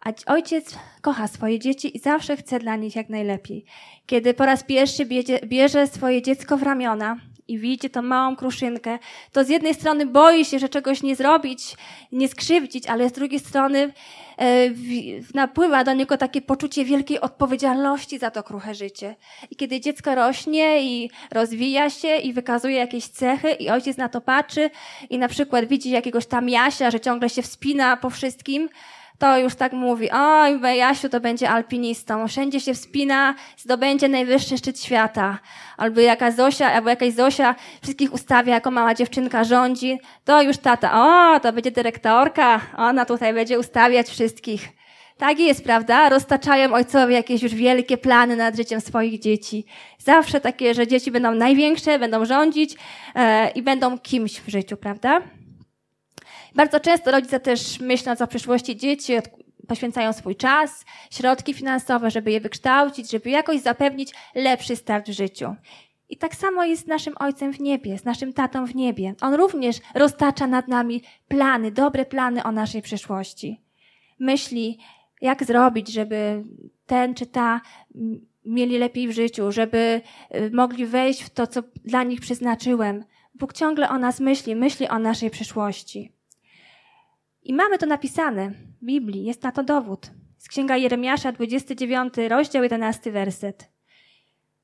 a 0.00 0.12
ojciec 0.26 0.78
kocha 1.02 1.28
swoje 1.28 1.58
dzieci 1.58 1.96
i 1.96 2.00
zawsze 2.00 2.36
chce 2.36 2.58
dla 2.58 2.76
nich 2.76 2.96
jak 2.96 3.08
najlepiej. 3.08 3.64
Kiedy 4.06 4.34
po 4.34 4.46
raz 4.46 4.64
pierwszy 4.64 5.06
bierze, 5.46 5.86
swoje 5.86 6.22
dziecko 6.22 6.56
w 6.56 6.62
ramiona, 6.62 7.16
i 7.50 7.58
widzi 7.58 7.90
tą 7.90 8.02
małą 8.02 8.36
kruszynkę, 8.36 8.98
to 9.32 9.44
z 9.44 9.48
jednej 9.48 9.74
strony 9.74 10.06
boi 10.06 10.44
się, 10.44 10.58
że 10.58 10.68
czegoś 10.68 11.02
nie 11.02 11.16
zrobić, 11.16 11.76
nie 12.12 12.28
skrzywdzić, 12.28 12.86
ale 12.86 13.08
z 13.08 13.12
drugiej 13.12 13.40
strony 13.40 13.92
e, 14.38 14.70
napływa 15.34 15.84
do 15.84 15.92
niego 15.94 16.16
takie 16.16 16.42
poczucie 16.42 16.84
wielkiej 16.84 17.20
odpowiedzialności 17.20 18.18
za 18.18 18.30
to 18.30 18.42
kruche 18.42 18.74
życie. 18.74 19.16
I 19.50 19.56
kiedy 19.56 19.80
dziecko 19.80 20.14
rośnie 20.14 20.82
i 20.82 21.10
rozwija 21.30 21.90
się 21.90 22.16
i 22.16 22.32
wykazuje 22.32 22.76
jakieś 22.76 23.06
cechy 23.06 23.50
i 23.50 23.70
ojciec 23.70 23.96
na 23.96 24.08
to 24.08 24.20
patrzy 24.20 24.70
i 25.10 25.18
na 25.18 25.28
przykład 25.28 25.64
widzi 25.64 25.90
jakiegoś 25.90 26.26
tam 26.26 26.48
Jasia, 26.48 26.90
że 26.90 27.00
ciągle 27.00 27.28
się 27.28 27.42
wspina 27.42 27.96
po 27.96 28.10
wszystkim, 28.10 28.68
to 29.20 29.38
już 29.38 29.54
tak 29.54 29.72
mówi, 29.72 30.10
oj, 30.10 30.60
Jasiu 30.76 31.08
to 31.08 31.20
będzie 31.20 31.50
alpinistą, 31.50 32.28
wszędzie 32.28 32.60
się 32.60 32.74
wspina, 32.74 33.34
zdobędzie 33.56 34.08
najwyższy 34.08 34.58
szczyt 34.58 34.82
świata. 34.82 35.38
Albo 35.76 36.00
jaka 36.00 36.30
Zosia, 36.30 36.72
albo 36.72 36.88
jakaś 36.88 37.12
Zosia 37.12 37.54
wszystkich 37.82 38.12
ustawia, 38.12 38.54
jako 38.54 38.70
mała 38.70 38.94
dziewczynka 38.94 39.44
rządzi, 39.44 39.98
to 40.24 40.42
już 40.42 40.58
tata, 40.58 40.90
o, 40.94 41.40
to 41.40 41.52
będzie 41.52 41.70
dyrektorka, 41.70 42.60
ona 42.76 43.04
tutaj 43.04 43.34
będzie 43.34 43.58
ustawiać 43.58 44.08
wszystkich. 44.08 44.68
Tak 45.18 45.38
jest, 45.38 45.64
prawda? 45.64 46.08
Roztaczają 46.08 46.72
ojcowie 46.72 47.14
jakieś 47.14 47.42
już 47.42 47.54
wielkie 47.54 47.96
plany 47.96 48.36
nad 48.36 48.56
życiem 48.56 48.80
swoich 48.80 49.20
dzieci. 49.20 49.64
Zawsze 49.98 50.40
takie, 50.40 50.74
że 50.74 50.86
dzieci 50.86 51.10
będą 51.10 51.34
największe, 51.34 51.98
będą 51.98 52.24
rządzić 52.24 52.76
e, 53.14 53.50
i 53.50 53.62
będą 53.62 53.98
kimś 53.98 54.40
w 54.40 54.48
życiu, 54.48 54.76
prawda? 54.76 55.22
Bardzo 56.54 56.80
często 56.80 57.10
rodzice 57.10 57.40
też 57.40 57.80
myśląc 57.80 58.20
o 58.20 58.26
przyszłości 58.26 58.76
dzieci, 58.76 59.12
poświęcają 59.68 60.12
swój 60.12 60.36
czas, 60.36 60.84
środki 61.10 61.54
finansowe, 61.54 62.10
żeby 62.10 62.30
je 62.32 62.40
wykształcić, 62.40 63.10
żeby 63.10 63.30
jakoś 63.30 63.60
zapewnić 63.60 64.12
lepszy 64.34 64.76
start 64.76 65.08
w 65.08 65.12
życiu. 65.12 65.54
I 66.08 66.16
tak 66.16 66.34
samo 66.34 66.64
jest 66.64 66.84
z 66.84 66.86
naszym 66.86 67.14
Ojcem 67.18 67.52
w 67.52 67.60
niebie, 67.60 67.98
z 67.98 68.04
naszym 68.04 68.32
tatą 68.32 68.66
w 68.66 68.74
niebie. 68.74 69.14
On 69.20 69.34
również 69.34 69.76
roztacza 69.94 70.46
nad 70.46 70.68
nami 70.68 71.02
plany, 71.28 71.70
dobre 71.70 72.04
plany 72.04 72.42
o 72.42 72.52
naszej 72.52 72.82
przyszłości. 72.82 73.60
Myśli, 74.18 74.78
jak 75.20 75.44
zrobić, 75.44 75.88
żeby 75.88 76.44
ten 76.86 77.14
czy 77.14 77.26
ta 77.26 77.60
mieli 78.44 78.78
lepiej 78.78 79.08
w 79.08 79.12
życiu, 79.12 79.52
żeby 79.52 80.00
y, 80.34 80.50
mogli 80.52 80.86
wejść 80.86 81.22
w 81.22 81.30
to, 81.30 81.46
co 81.46 81.62
dla 81.84 82.02
nich 82.02 82.20
przeznaczyłem. 82.20 83.04
Bóg 83.34 83.52
ciągle 83.52 83.88
o 83.88 83.98
nas 83.98 84.20
myśli, 84.20 84.56
myśli 84.56 84.88
o 84.88 84.98
naszej 84.98 85.30
przyszłości. 85.30 86.12
I 87.42 87.54
mamy 87.54 87.78
to 87.78 87.86
napisane 87.86 88.50
w 88.50 88.84
Biblii, 88.84 89.24
jest 89.24 89.42
na 89.42 89.52
to 89.52 89.62
dowód. 89.62 90.10
Z 90.38 90.48
Księga 90.48 90.76
Jeremiasza, 90.76 91.32
29 91.32 92.14
rozdział, 92.28 92.62
11 92.62 93.12
werset. 93.12 93.68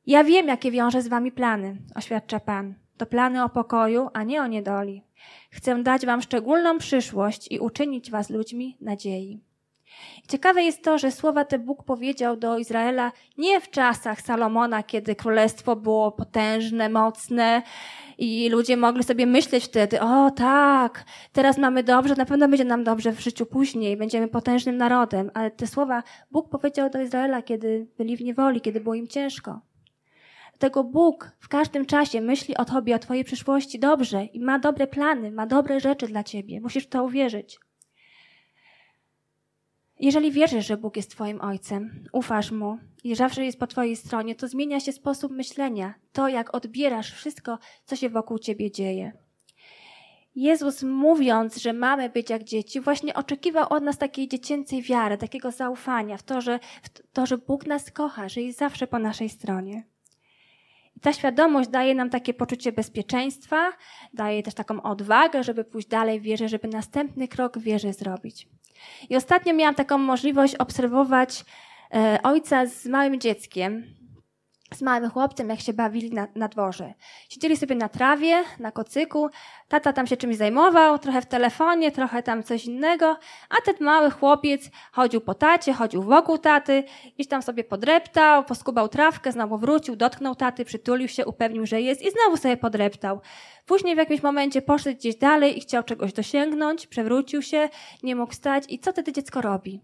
Ja 0.06 0.24
wiem, 0.24 0.48
jakie 0.48 0.70
wiąże 0.70 1.02
z 1.02 1.08
wami 1.08 1.32
plany, 1.32 1.76
oświadcza 1.94 2.40
Pan. 2.40 2.74
To 2.96 3.06
plany 3.06 3.44
o 3.44 3.48
pokoju, 3.48 4.08
a 4.12 4.22
nie 4.22 4.42
o 4.42 4.46
niedoli. 4.46 5.02
Chcę 5.50 5.82
dać 5.82 6.06
wam 6.06 6.22
szczególną 6.22 6.78
przyszłość 6.78 7.52
i 7.52 7.58
uczynić 7.58 8.10
was 8.10 8.30
ludźmi 8.30 8.76
nadziei. 8.80 9.40
Ciekawe 10.28 10.62
jest 10.62 10.82
to, 10.82 10.98
że 10.98 11.10
słowa 11.10 11.44
te 11.44 11.58
Bóg 11.58 11.84
powiedział 11.84 12.36
do 12.36 12.58
Izraela 12.58 13.12
nie 13.38 13.60
w 13.60 13.70
czasach 13.70 14.20
Salomona, 14.20 14.82
kiedy 14.82 15.14
królestwo 15.14 15.76
było 15.76 16.12
potężne, 16.12 16.88
mocne 16.88 17.62
i 18.18 18.48
ludzie 18.48 18.76
mogli 18.76 19.04
sobie 19.04 19.26
myśleć 19.26 19.64
wtedy, 19.64 20.00
o 20.00 20.30
tak, 20.30 21.04
teraz 21.32 21.58
mamy 21.58 21.82
dobrze, 21.82 22.14
na 22.14 22.24
pewno 22.24 22.48
będzie 22.48 22.64
nam 22.64 22.84
dobrze 22.84 23.12
w 23.12 23.20
życiu 23.20 23.46
później, 23.46 23.96
będziemy 23.96 24.28
potężnym 24.28 24.76
narodem. 24.76 25.30
Ale 25.34 25.50
te 25.50 25.66
słowa 25.66 26.02
Bóg 26.30 26.48
powiedział 26.48 26.90
do 26.90 27.00
Izraela, 27.00 27.42
kiedy 27.42 27.86
byli 27.98 28.16
w 28.16 28.20
niewoli, 28.20 28.60
kiedy 28.60 28.80
było 28.80 28.94
im 28.94 29.08
ciężko. 29.08 29.60
Dlatego 30.58 30.84
Bóg 30.84 31.30
w 31.40 31.48
każdym 31.48 31.86
czasie 31.86 32.20
myśli 32.20 32.56
o 32.56 32.64
Tobie, 32.64 32.96
o 32.96 32.98
Twojej 32.98 33.24
przyszłości 33.24 33.78
dobrze 33.78 34.24
i 34.24 34.40
ma 34.40 34.58
dobre 34.58 34.86
plany, 34.86 35.30
ma 35.32 35.46
dobre 35.46 35.80
rzeczy 35.80 36.06
dla 36.06 36.24
Ciebie. 36.24 36.60
Musisz 36.60 36.84
w 36.84 36.88
to 36.88 37.04
uwierzyć. 37.04 37.58
Jeżeli 40.00 40.32
wierzysz, 40.32 40.66
że 40.66 40.76
Bóg 40.76 40.96
jest 40.96 41.10
Twoim 41.10 41.40
Ojcem, 41.40 42.04
ufasz 42.12 42.50
Mu 42.50 42.78
i 43.04 43.14
zawsze 43.14 43.44
jest 43.44 43.58
po 43.58 43.66
Twojej 43.66 43.96
stronie, 43.96 44.34
to 44.34 44.48
zmienia 44.48 44.80
się 44.80 44.92
sposób 44.92 45.32
myślenia, 45.32 45.94
to 46.12 46.28
jak 46.28 46.54
odbierasz 46.54 47.12
wszystko, 47.12 47.58
co 47.84 47.96
się 47.96 48.08
wokół 48.08 48.38
Ciebie 48.38 48.70
dzieje. 48.70 49.12
Jezus 50.34 50.82
mówiąc, 50.82 51.56
że 51.56 51.72
mamy 51.72 52.10
być 52.10 52.30
jak 52.30 52.44
dzieci, 52.44 52.80
właśnie 52.80 53.14
oczekiwał 53.14 53.66
od 53.68 53.82
nas 53.82 53.98
takiej 53.98 54.28
dziecięcej 54.28 54.82
wiary, 54.82 55.18
takiego 55.18 55.50
zaufania 55.50 56.16
w 56.16 56.22
to, 56.22 56.40
że, 56.40 56.58
w 56.82 56.88
to, 57.12 57.26
że 57.26 57.38
Bóg 57.38 57.66
nas 57.66 57.90
kocha, 57.90 58.28
że 58.28 58.42
jest 58.42 58.58
zawsze 58.58 58.86
po 58.86 58.98
naszej 58.98 59.28
stronie. 59.28 59.84
I 60.96 61.00
ta 61.00 61.12
świadomość 61.12 61.70
daje 61.70 61.94
nam 61.94 62.10
takie 62.10 62.34
poczucie 62.34 62.72
bezpieczeństwa, 62.72 63.72
daje 64.14 64.42
też 64.42 64.54
taką 64.54 64.82
odwagę, 64.82 65.42
żeby 65.42 65.64
pójść 65.64 65.88
dalej 65.88 66.20
w 66.20 66.22
wierze, 66.22 66.48
żeby 66.48 66.68
następny 66.68 67.28
krok 67.28 67.58
w 67.58 67.62
wierze 67.62 67.92
zrobić. 67.92 68.48
I 69.10 69.16
ostatnio 69.16 69.54
miałam 69.54 69.74
taką 69.74 69.98
możliwość 69.98 70.54
obserwować 70.54 71.44
e, 71.94 72.18
ojca 72.22 72.66
z 72.66 72.86
małym 72.86 73.20
dzieckiem, 73.20 73.95
z 74.74 74.82
małym 74.82 75.10
chłopcem, 75.10 75.48
jak 75.48 75.60
się 75.60 75.72
bawili 75.72 76.10
na, 76.10 76.26
na 76.34 76.48
dworze. 76.48 76.94
Siedzieli 77.28 77.56
sobie 77.56 77.74
na 77.74 77.88
trawie, 77.88 78.44
na 78.58 78.72
kocyku, 78.72 79.28
tata 79.68 79.92
tam 79.92 80.06
się 80.06 80.16
czymś 80.16 80.36
zajmował, 80.36 80.98
trochę 80.98 81.20
w 81.20 81.26
telefonie, 81.26 81.92
trochę 81.92 82.22
tam 82.22 82.42
coś 82.42 82.64
innego, 82.64 83.16
a 83.50 83.62
ten 83.64 83.74
mały 83.80 84.10
chłopiec 84.10 84.70
chodził 84.92 85.20
po 85.20 85.34
tacie, 85.34 85.72
chodził 85.72 86.02
wokół 86.02 86.38
taty, 86.38 86.84
gdzieś 87.14 87.28
tam 87.28 87.42
sobie 87.42 87.64
podreptał, 87.64 88.44
poskubał 88.44 88.88
trawkę, 88.88 89.32
znowu 89.32 89.58
wrócił, 89.58 89.96
dotknął 89.96 90.34
taty, 90.34 90.64
przytulił 90.64 91.08
się, 91.08 91.26
upewnił, 91.26 91.66
że 91.66 91.80
jest 91.80 92.02
i 92.02 92.10
znowu 92.10 92.36
sobie 92.36 92.56
podreptał. 92.56 93.20
Później 93.66 93.94
w 93.94 93.98
jakimś 93.98 94.22
momencie 94.22 94.62
poszedł 94.62 94.98
gdzieś 94.98 95.16
dalej 95.16 95.58
i 95.58 95.60
chciał 95.60 95.82
czegoś 95.82 96.12
dosięgnąć, 96.12 96.86
przewrócił 96.86 97.42
się, 97.42 97.68
nie 98.02 98.16
mógł 98.16 98.32
wstać 98.32 98.64
i 98.68 98.78
co 98.78 98.92
wtedy 98.92 99.12
dziecko 99.12 99.40
robi? 99.40 99.80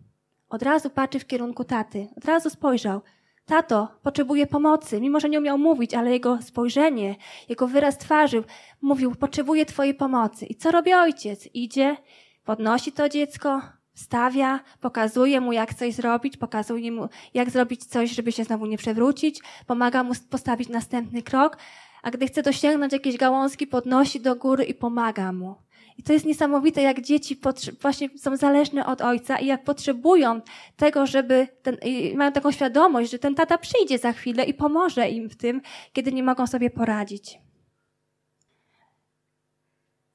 Od 0.48 0.62
razu 0.62 0.90
patrzy 0.90 1.18
w 1.18 1.26
kierunku 1.26 1.64
taty, 1.64 2.08
od 2.16 2.24
razu 2.24 2.50
spojrzał– 2.50 3.00
Tato 3.52 3.88
potrzebuje 4.02 4.46
pomocy, 4.46 5.00
mimo 5.00 5.20
że 5.20 5.28
nie 5.28 5.38
umiał 5.38 5.58
mówić, 5.58 5.94
ale 5.94 6.10
jego 6.10 6.42
spojrzenie, 6.42 7.16
jego 7.48 7.68
wyraz 7.68 7.98
twarzy 7.98 8.44
mówił, 8.82 9.14
potrzebuje 9.14 9.66
Twojej 9.66 9.94
pomocy. 9.94 10.46
I 10.46 10.54
co 10.54 10.70
robi 10.70 10.94
ojciec? 10.94 11.48
Idzie, 11.54 11.96
podnosi 12.44 12.92
to 12.92 13.08
dziecko, 13.08 13.62
stawia, 13.94 14.60
pokazuje 14.80 15.40
mu, 15.40 15.52
jak 15.52 15.74
coś 15.74 15.94
zrobić, 15.94 16.36
pokazuje 16.36 16.92
mu, 16.92 17.08
jak 17.34 17.50
zrobić 17.50 17.84
coś, 17.84 18.10
żeby 18.10 18.32
się 18.32 18.44
znowu 18.44 18.66
nie 18.66 18.78
przewrócić, 18.78 19.40
pomaga 19.66 20.02
mu 20.02 20.12
postawić 20.30 20.68
następny 20.68 21.22
krok, 21.22 21.58
a 22.02 22.10
gdy 22.10 22.26
chce 22.26 22.42
dosięgnąć 22.42 22.92
jakieś 22.92 23.16
gałązki, 23.16 23.66
podnosi 23.66 24.20
do 24.20 24.36
góry 24.36 24.64
i 24.64 24.74
pomaga 24.74 25.32
mu. 25.32 25.54
I 25.98 26.02
to 26.02 26.12
jest 26.12 26.26
niesamowite, 26.26 26.82
jak 26.82 27.00
dzieci 27.00 27.40
właśnie 27.80 28.08
są 28.18 28.36
zależne 28.36 28.86
od 28.86 29.00
ojca 29.00 29.38
i 29.38 29.46
jak 29.46 29.64
potrzebują 29.64 30.40
tego, 30.76 31.06
żeby 31.06 31.48
ten, 31.62 31.76
mają 32.14 32.32
taką 32.32 32.52
świadomość, 32.52 33.10
że 33.10 33.18
ten 33.18 33.34
tata 33.34 33.58
przyjdzie 33.58 33.98
za 33.98 34.12
chwilę 34.12 34.44
i 34.44 34.54
pomoże 34.54 35.08
im 35.08 35.28
w 35.28 35.36
tym, 35.36 35.60
kiedy 35.92 36.12
nie 36.12 36.22
mogą 36.22 36.46
sobie 36.46 36.70
poradzić. 36.70 37.38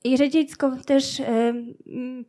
Jeżeli 0.04 0.32
dziecko 0.32 0.72
też 0.86 1.22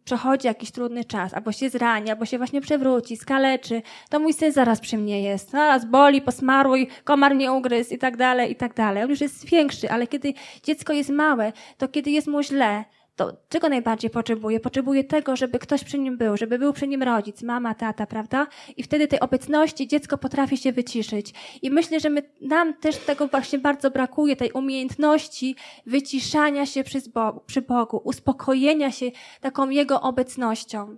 przechodzi 0.05 0.47
jakiś 0.47 0.71
trudny 0.71 1.05
czas, 1.05 1.35
albo 1.35 1.53
się 1.53 1.71
zrani, 1.71 2.11
albo 2.11 2.25
się 2.25 2.39
właśnie 2.39 2.61
przewróci, 2.61 3.17
skaleczy, 3.17 3.83
to 4.11 4.21
mój 4.21 4.33
syn 4.33 4.53
zaraz 4.53 4.81
przy 4.81 4.99
mnie 4.99 5.23
jest. 5.23 5.51
Zaraz 5.51 5.85
boli, 5.85 6.23
posmaruj, 6.23 6.89
komar 7.05 7.37
nie 7.37 7.53
ugryzł 7.53 7.95
i 7.95 7.99
tak 7.99 8.17
dalej, 8.17 8.53
i 8.53 8.57
tak 8.57 8.75
dalej. 8.75 9.03
On 9.03 9.11
już 9.11 9.21
jest 9.21 9.47
większy, 9.47 9.91
ale 9.91 10.07
kiedy 10.07 10.35
dziecko 10.63 10.93
jest 10.93 11.11
małe, 11.11 11.53
to 11.79 11.89
kiedy 11.89 12.11
jest 12.11 12.27
mu 12.27 12.43
źle, 12.43 12.85
to 13.19 13.37
czego 13.49 13.69
najbardziej 13.69 14.11
potrzebuje? 14.11 14.61
Potrzebuje 14.61 15.05
tego, 15.05 15.37
żeby 15.37 15.59
ktoś 15.59 15.85
przy 15.85 15.99
nim 15.99 16.17
był, 16.17 16.37
żeby 16.37 16.59
był 16.59 16.73
przy 16.73 16.89
nim 16.89 17.03
rodzic, 17.03 17.43
mama, 17.43 17.75
tata, 17.75 18.07
prawda? 18.07 18.47
I 18.77 18.83
wtedy 18.83 19.09
tej 19.09 19.21
obecności 19.21 19.89
dziecko 19.89 20.19
potrafi 20.19 20.57
się 20.57 20.73
wyciszyć. 20.73 21.35
I 21.63 21.71
myślę, 21.71 22.01
że 22.01 22.11
my, 22.11 22.23
nam 22.41 22.75
też 22.75 22.97
tego 22.97 23.29
właśnie 23.29 23.59
bardzo 23.59 23.91
brakuje, 23.91 24.37
tej 24.37 24.53
umiejętności 24.53 25.57
wyciszania 25.87 26.67
się 26.67 26.85
przy 26.85 26.99
Bogu, 27.15 27.41
przy 27.47 27.63
Bogu 27.63 28.01
uspokojenia 28.05 28.91
się 28.91 29.11
taką 29.41 29.71
Jego 29.71 30.01
obecnością 30.01 30.97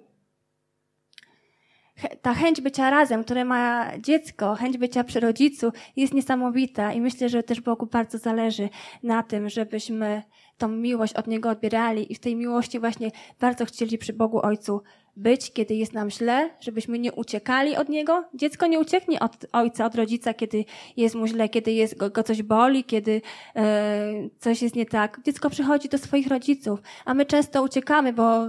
ta 2.22 2.34
chęć 2.34 2.60
bycia 2.60 2.90
razem, 2.90 3.24
które 3.24 3.44
ma 3.44 3.90
dziecko, 3.98 4.54
chęć 4.54 4.78
bycia 4.78 5.04
przy 5.04 5.20
rodzicu 5.20 5.72
jest 5.96 6.14
niesamowita 6.14 6.92
i 6.92 7.00
myślę, 7.00 7.28
że 7.28 7.42
też 7.42 7.60
Bogu 7.60 7.86
bardzo 7.86 8.18
zależy 8.18 8.68
na 9.02 9.22
tym, 9.22 9.48
żebyśmy 9.48 10.22
tą 10.60 10.68
miłość 10.68 11.14
od 11.14 11.26
Niego 11.26 11.48
odbierali 11.48 12.12
i 12.12 12.14
w 12.14 12.18
tej 12.20 12.36
miłości 12.36 12.80
właśnie 12.80 13.10
bardzo 13.40 13.64
chcieli 13.64 13.98
przy 13.98 14.12
Bogu 14.12 14.40
Ojcu 14.42 14.82
być, 15.16 15.52
kiedy 15.52 15.74
jest 15.74 15.92
nam 15.92 16.10
źle, 16.10 16.50
żebyśmy 16.60 16.98
nie 16.98 17.12
uciekali 17.12 17.76
od 17.76 17.88
Niego. 17.88 18.24
Dziecko 18.34 18.66
nie 18.66 18.78
ucieknie 18.78 19.20
od 19.20 19.46
ojca, 19.52 19.86
od 19.86 19.94
rodzica, 19.94 20.34
kiedy 20.34 20.64
jest 20.96 21.14
mu 21.14 21.26
źle, 21.26 21.48
kiedy 21.48 21.72
jest, 21.72 21.96
go, 21.96 22.10
go 22.10 22.22
coś 22.22 22.42
boli, 22.42 22.84
kiedy 22.84 23.22
e, 23.56 24.28
coś 24.38 24.62
jest 24.62 24.76
nie 24.76 24.86
tak. 24.86 25.20
Dziecko 25.24 25.50
przychodzi 25.50 25.88
do 25.88 25.98
swoich 25.98 26.26
rodziców, 26.26 26.80
a 27.04 27.14
my 27.14 27.26
często 27.26 27.62
uciekamy, 27.62 28.12
bo 28.12 28.46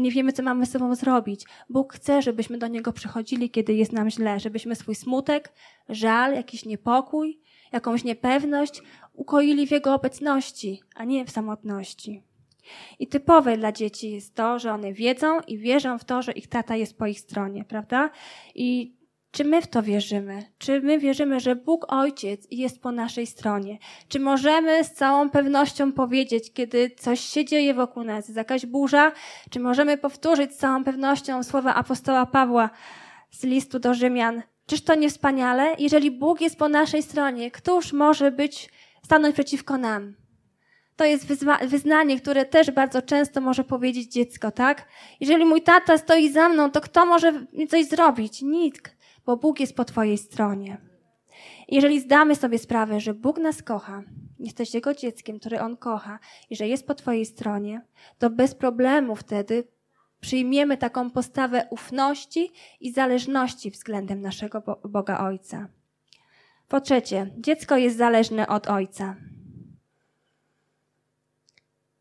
nie 0.00 0.10
wiemy, 0.10 0.32
co 0.32 0.42
mamy 0.42 0.66
z 0.66 0.70
sobą 0.70 0.94
zrobić. 0.94 1.44
Bóg 1.70 1.94
chce, 1.94 2.22
żebyśmy 2.22 2.58
do 2.58 2.68
Niego 2.68 2.92
przychodzili, 2.92 3.50
kiedy 3.50 3.74
jest 3.74 3.92
nam 3.92 4.10
źle, 4.10 4.40
żebyśmy 4.40 4.74
swój 4.74 4.94
smutek, 4.94 5.52
żal, 5.88 6.34
jakiś 6.34 6.64
niepokój, 6.64 7.40
jakąś 7.72 8.04
niepewność 8.04 8.82
ukoili 9.12 9.66
w 9.66 9.70
Jego 9.70 9.94
obecności, 9.94 10.80
a 10.94 11.04
nie 11.04 11.24
w 11.24 11.30
samotności. 11.30 12.22
I 12.98 13.06
typowe 13.06 13.56
dla 13.56 13.72
dzieci 13.72 14.10
jest 14.10 14.34
to, 14.34 14.58
że 14.58 14.72
one 14.72 14.92
wiedzą 14.92 15.40
i 15.40 15.58
wierzą 15.58 15.98
w 15.98 16.04
to, 16.04 16.22
że 16.22 16.32
ich 16.32 16.48
tata 16.48 16.76
jest 16.76 16.98
po 16.98 17.06
ich 17.06 17.20
stronie, 17.20 17.64
prawda? 17.64 18.10
I 18.54 18.96
czy 19.30 19.44
my 19.44 19.62
w 19.62 19.66
to 19.66 19.82
wierzymy? 19.82 20.42
Czy 20.58 20.80
my 20.80 20.98
wierzymy, 20.98 21.40
że 21.40 21.56
Bóg 21.56 21.92
Ojciec 21.92 22.46
jest 22.50 22.82
po 22.82 22.92
naszej 22.92 23.26
stronie? 23.26 23.78
Czy 24.08 24.20
możemy 24.20 24.84
z 24.84 24.92
całą 24.92 25.30
pewnością 25.30 25.92
powiedzieć, 25.92 26.52
kiedy 26.52 26.90
coś 26.90 27.20
się 27.20 27.44
dzieje 27.44 27.74
wokół 27.74 28.04
nas, 28.04 28.28
jest 28.28 28.36
jakaś 28.36 28.66
burza? 28.66 29.12
Czy 29.50 29.60
możemy 29.60 29.98
powtórzyć 29.98 30.52
z 30.52 30.56
całą 30.56 30.84
pewnością 30.84 31.42
słowa 31.42 31.74
apostoła 31.74 32.26
Pawła 32.26 32.70
z 33.30 33.44
listu 33.44 33.78
do 33.78 33.94
Rzymian? 33.94 34.42
Czyż 34.72 34.82
to 34.82 34.94
nie 34.94 35.10
wspaniale? 35.10 35.74
Jeżeli 35.78 36.10
Bóg 36.10 36.40
jest 36.40 36.58
po 36.58 36.68
naszej 36.68 37.02
stronie, 37.02 37.50
któż 37.50 37.92
może 37.92 38.30
być, 38.30 38.70
stanąć 39.04 39.34
przeciwko 39.34 39.78
nam? 39.78 40.14
To 40.96 41.04
jest 41.04 41.26
wyznanie, 41.66 42.20
które 42.20 42.44
też 42.46 42.70
bardzo 42.70 43.02
często 43.02 43.40
może 43.40 43.64
powiedzieć 43.64 44.12
dziecko, 44.12 44.50
tak? 44.50 44.88
Jeżeli 45.20 45.44
mój 45.44 45.62
tata 45.62 45.98
stoi 45.98 46.32
za 46.32 46.48
mną, 46.48 46.70
to 46.70 46.80
kto 46.80 47.06
może 47.06 47.32
mi 47.52 47.68
coś 47.68 47.86
zrobić? 47.86 48.42
Nikt, 48.42 48.96
bo 49.26 49.36
Bóg 49.36 49.60
jest 49.60 49.76
po 49.76 49.84
Twojej 49.84 50.18
stronie. 50.18 50.80
Jeżeli 51.68 52.00
zdamy 52.00 52.34
sobie 52.34 52.58
sprawę, 52.58 53.00
że 53.00 53.14
Bóg 53.14 53.38
nas 53.38 53.62
kocha, 53.62 54.02
jesteś 54.38 54.74
Jego 54.74 54.94
dzieckiem, 54.94 55.38
który 55.38 55.60
On 55.60 55.76
kocha 55.76 56.18
i 56.50 56.56
że 56.56 56.68
jest 56.68 56.86
po 56.86 56.94
Twojej 56.94 57.26
stronie, 57.26 57.80
to 58.18 58.30
bez 58.30 58.54
problemu 58.54 59.16
wtedy 59.16 59.64
przyjmiemy 60.22 60.76
taką 60.76 61.10
postawę 61.10 61.66
ufności 61.70 62.52
i 62.80 62.92
zależności 62.92 63.70
względem 63.70 64.20
naszego 64.20 64.62
Boga 64.88 65.18
Ojca. 65.18 65.68
Po 66.68 66.80
trzecie, 66.80 67.30
dziecko 67.38 67.76
jest 67.76 67.96
zależne 67.96 68.46
od 68.46 68.68
Ojca. 68.68 69.16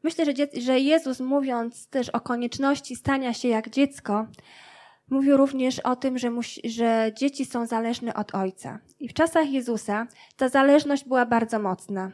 Myślę, 0.04 0.26
że, 0.58 0.80
Jezus 0.80 1.20
mówiąc 1.20 1.88
też 1.88 2.10
o 2.10 2.22
konieczności 2.22 2.96
stania 2.96 3.34
się 3.34 3.48
jak 3.48 3.70
dziecko, 3.70 4.28
mówił 5.10 5.38
również 5.38 5.80
o 5.80 5.96
tym, 5.96 6.18
że, 6.18 6.32
musi, 6.32 6.70
że 6.70 7.12
dzieci 7.18 7.46
są 7.46 7.66
zależne 7.66 8.14
od 8.14 8.36
ojca. 8.36 8.80
I 9.00 9.08
w 9.08 9.14
czasach 9.14 9.50
Jezusa 9.50 10.08
ta 10.38 10.50
zależność 10.50 11.06
była 11.06 11.26
bardzo 11.26 11.60
mocna. 11.60 12.12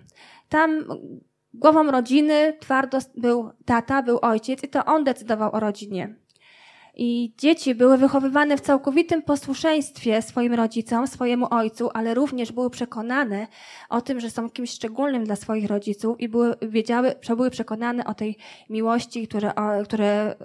Tam 0.49 0.85
głową 1.57 1.91
rodziny 1.91 2.57
twardo 2.59 2.97
był 3.17 3.51
tata, 3.65 4.03
był 4.03 4.19
ojciec 4.21 4.63
i 4.63 4.67
to 4.67 4.85
on 4.85 5.03
decydował 5.03 5.55
o 5.55 5.59
rodzinie. 5.59 6.15
I 6.99 7.33
dzieci 7.37 7.75
były 7.75 7.97
wychowywane 7.97 8.57
w 8.57 8.61
całkowitym 8.61 9.21
posłuszeństwie 9.21 10.21
swoim 10.21 10.53
rodzicom, 10.53 11.07
swojemu 11.07 11.47
ojcu, 11.53 11.89
ale 11.93 12.13
również 12.13 12.51
były 12.51 12.69
przekonane 12.69 13.47
o 13.89 14.01
tym, 14.01 14.19
że 14.19 14.29
są 14.29 14.49
kimś 14.49 14.71
szczególnym 14.71 15.23
dla 15.23 15.35
swoich 15.35 15.65
rodziców 15.65 16.19
i 16.19 16.29
były, 16.29 16.55
wiedziały, 16.61 17.15
były 17.35 17.49
przekonane 17.49 18.05
o 18.05 18.13
tej 18.13 18.37
miłości, 18.69 19.27
które, 19.27 19.55
o, 19.55 19.83
które, 19.83 20.35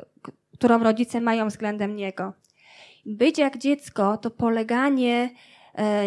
którą 0.55 0.79
rodzice 0.79 1.21
mają 1.21 1.49
względem 1.49 1.97
niego. 1.97 2.33
Być 3.07 3.39
jak 3.39 3.59
dziecko 3.59 4.17
to 4.17 4.31
poleganie 4.31 5.31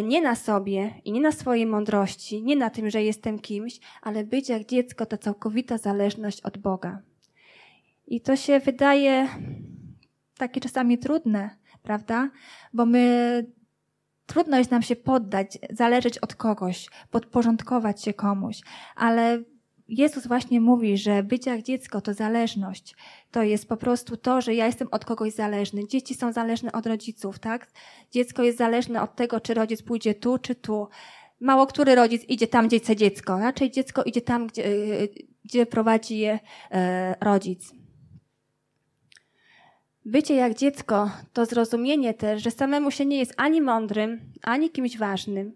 nie 0.03 0.21
na 0.21 0.35
sobie 0.35 0.93
i 1.05 1.11
nie 1.11 1.21
na 1.21 1.31
swojej 1.31 1.65
mądrości, 1.65 2.43
nie 2.43 2.55
na 2.55 2.69
tym, 2.69 2.89
że 2.89 3.03
jestem 3.03 3.39
kimś, 3.39 3.79
ale 4.01 4.23
być 4.23 4.49
jak 4.49 4.65
dziecko 4.65 5.05
to 5.05 5.17
całkowita 5.17 5.77
zależność 5.77 6.41
od 6.41 6.57
Boga. 6.57 7.01
I 8.07 8.21
to 8.21 8.35
się 8.35 8.59
wydaje 8.59 9.27
takie 10.37 10.61
czasami 10.61 10.97
trudne, 10.97 11.49
prawda? 11.83 12.29
Bo 12.73 12.85
my 12.85 13.45
trudno 14.25 14.57
jest 14.57 14.71
nam 14.71 14.81
się 14.81 14.95
poddać, 14.95 15.57
zależeć 15.69 16.17
od 16.17 16.35
kogoś, 16.35 16.89
podporządkować 17.11 18.03
się 18.03 18.13
komuś, 18.13 18.61
ale 18.95 19.43
Jezus 19.87 20.27
właśnie 20.27 20.61
mówi, 20.61 20.97
że 20.97 21.23
bycie 21.23 21.51
jak 21.51 21.61
dziecko 21.61 22.01
to 22.01 22.13
zależność. 22.13 22.95
To 23.31 23.43
jest 23.43 23.69
po 23.69 23.77
prostu 23.77 24.17
to, 24.17 24.41
że 24.41 24.55
ja 24.55 24.65
jestem 24.65 24.87
od 24.91 25.05
kogoś 25.05 25.33
zależny. 25.33 25.87
Dzieci 25.87 26.15
są 26.15 26.33
zależne 26.33 26.71
od 26.71 26.85
rodziców, 26.85 27.39
tak? 27.39 27.67
Dziecko 28.11 28.43
jest 28.43 28.57
zależne 28.57 29.01
od 29.01 29.15
tego, 29.15 29.39
czy 29.39 29.53
rodzic 29.53 29.81
pójdzie 29.81 30.13
tu, 30.15 30.37
czy 30.37 30.55
tu. 30.55 30.87
Mało 31.39 31.67
który 31.67 31.95
rodzic 31.95 32.23
idzie 32.29 32.47
tam, 32.47 32.67
gdzie 32.67 32.79
chce 32.79 32.95
dziecko. 32.95 33.39
Raczej 33.39 33.71
dziecko 33.71 34.03
idzie 34.03 34.21
tam, 34.21 34.47
gdzie, 34.47 34.63
gdzie 35.45 35.65
prowadzi 35.65 36.17
je 36.17 36.39
e, 36.71 37.15
rodzic. 37.21 37.73
Bycie 40.05 40.35
jak 40.35 40.53
dziecko 40.53 41.11
to 41.33 41.45
zrozumienie 41.45 42.13
też, 42.13 42.43
że 42.43 42.51
samemu 42.51 42.91
się 42.91 43.05
nie 43.05 43.17
jest 43.17 43.33
ani 43.37 43.61
mądrym, 43.61 44.33
ani 44.41 44.69
kimś 44.69 44.97
ważnym, 44.97 45.53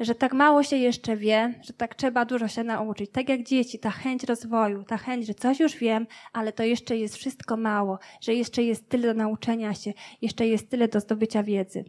że 0.00 0.14
tak 0.14 0.32
mało 0.32 0.62
się 0.62 0.76
jeszcze 0.76 1.16
wie, 1.16 1.54
że 1.62 1.72
tak 1.72 1.94
trzeba 1.94 2.24
dużo 2.24 2.48
się 2.48 2.64
nauczyć. 2.64 3.10
Tak 3.10 3.28
jak 3.28 3.42
dzieci, 3.42 3.78
ta 3.78 3.90
chęć 3.90 4.24
rozwoju, 4.24 4.84
ta 4.84 4.96
chęć, 4.96 5.26
że 5.26 5.34
coś 5.34 5.60
już 5.60 5.76
wiem, 5.76 6.06
ale 6.32 6.52
to 6.52 6.62
jeszcze 6.62 6.96
jest 6.96 7.16
wszystko 7.16 7.56
mało, 7.56 7.98
że 8.20 8.34
jeszcze 8.34 8.62
jest 8.62 8.88
tyle 8.88 9.08
do 9.08 9.14
nauczenia 9.14 9.74
się, 9.74 9.92
jeszcze 10.22 10.46
jest 10.46 10.70
tyle 10.70 10.88
do 10.88 11.00
zdobycia 11.00 11.42
wiedzy. 11.42 11.84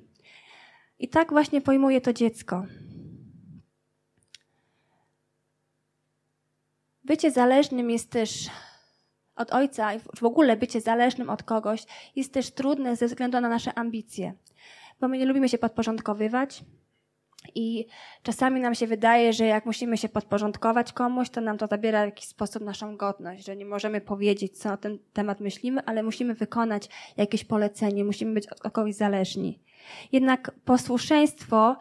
I 1.00 1.08
tak 1.08 1.30
właśnie 1.32 1.62
pojmuje 1.62 2.02
to 2.02 2.14
dziecko. 2.14 2.66
Bycie 7.04 7.32
zależnym 7.32 7.90
jest 7.90 8.12
też 8.12 8.50
od 9.36 9.52
ojca, 9.52 9.90
w 10.16 10.24
ogóle 10.24 10.58
bycie 10.58 10.82
zależnym 10.82 11.30
od 11.30 11.44
kogoś 11.44 11.84
jest 12.16 12.34
też 12.34 12.52
trudne 12.52 12.96
ze 12.96 13.08
względu 13.08 13.42
na 13.42 13.50
nasze 13.50 13.74
ambicje, 13.74 14.34
bo 15.00 15.08
my 15.08 15.18
nie 15.18 15.26
lubimy 15.26 15.50
się 15.50 15.58
podporządkowywać, 15.58 16.64
i 17.56 17.86
czasami 18.24 18.62
nam 18.62 18.76
się 18.76 18.88
wydaje, 18.88 19.34
że 19.34 19.46
jak 19.46 19.66
musimy 19.66 19.98
się 19.98 20.10
podporządkować 20.10 20.94
komuś, 20.94 21.30
to 21.30 21.42
nam 21.42 21.58
to 21.58 21.68
zabiera 21.68 22.02
w 22.02 22.06
jakiś 22.06 22.28
sposób 22.28 22.64
naszą 22.64 22.98
godność, 22.98 23.46
że 23.46 23.56
nie 23.56 23.66
możemy 23.66 24.02
powiedzieć, 24.02 24.58
co 24.58 24.74
o 24.74 24.78
ten 24.78 25.00
temat 25.14 25.40
myślimy, 25.40 25.82
ale 25.86 26.04
musimy 26.04 26.34
wykonać 26.34 26.90
jakieś 27.18 27.44
polecenie, 27.44 28.06
musimy 28.06 28.34
być 28.34 28.48
od 28.48 28.60
kogoś 28.60 28.96
zależni. 28.96 29.60
Jednak 30.12 30.52
posłuszeństwo 30.66 31.76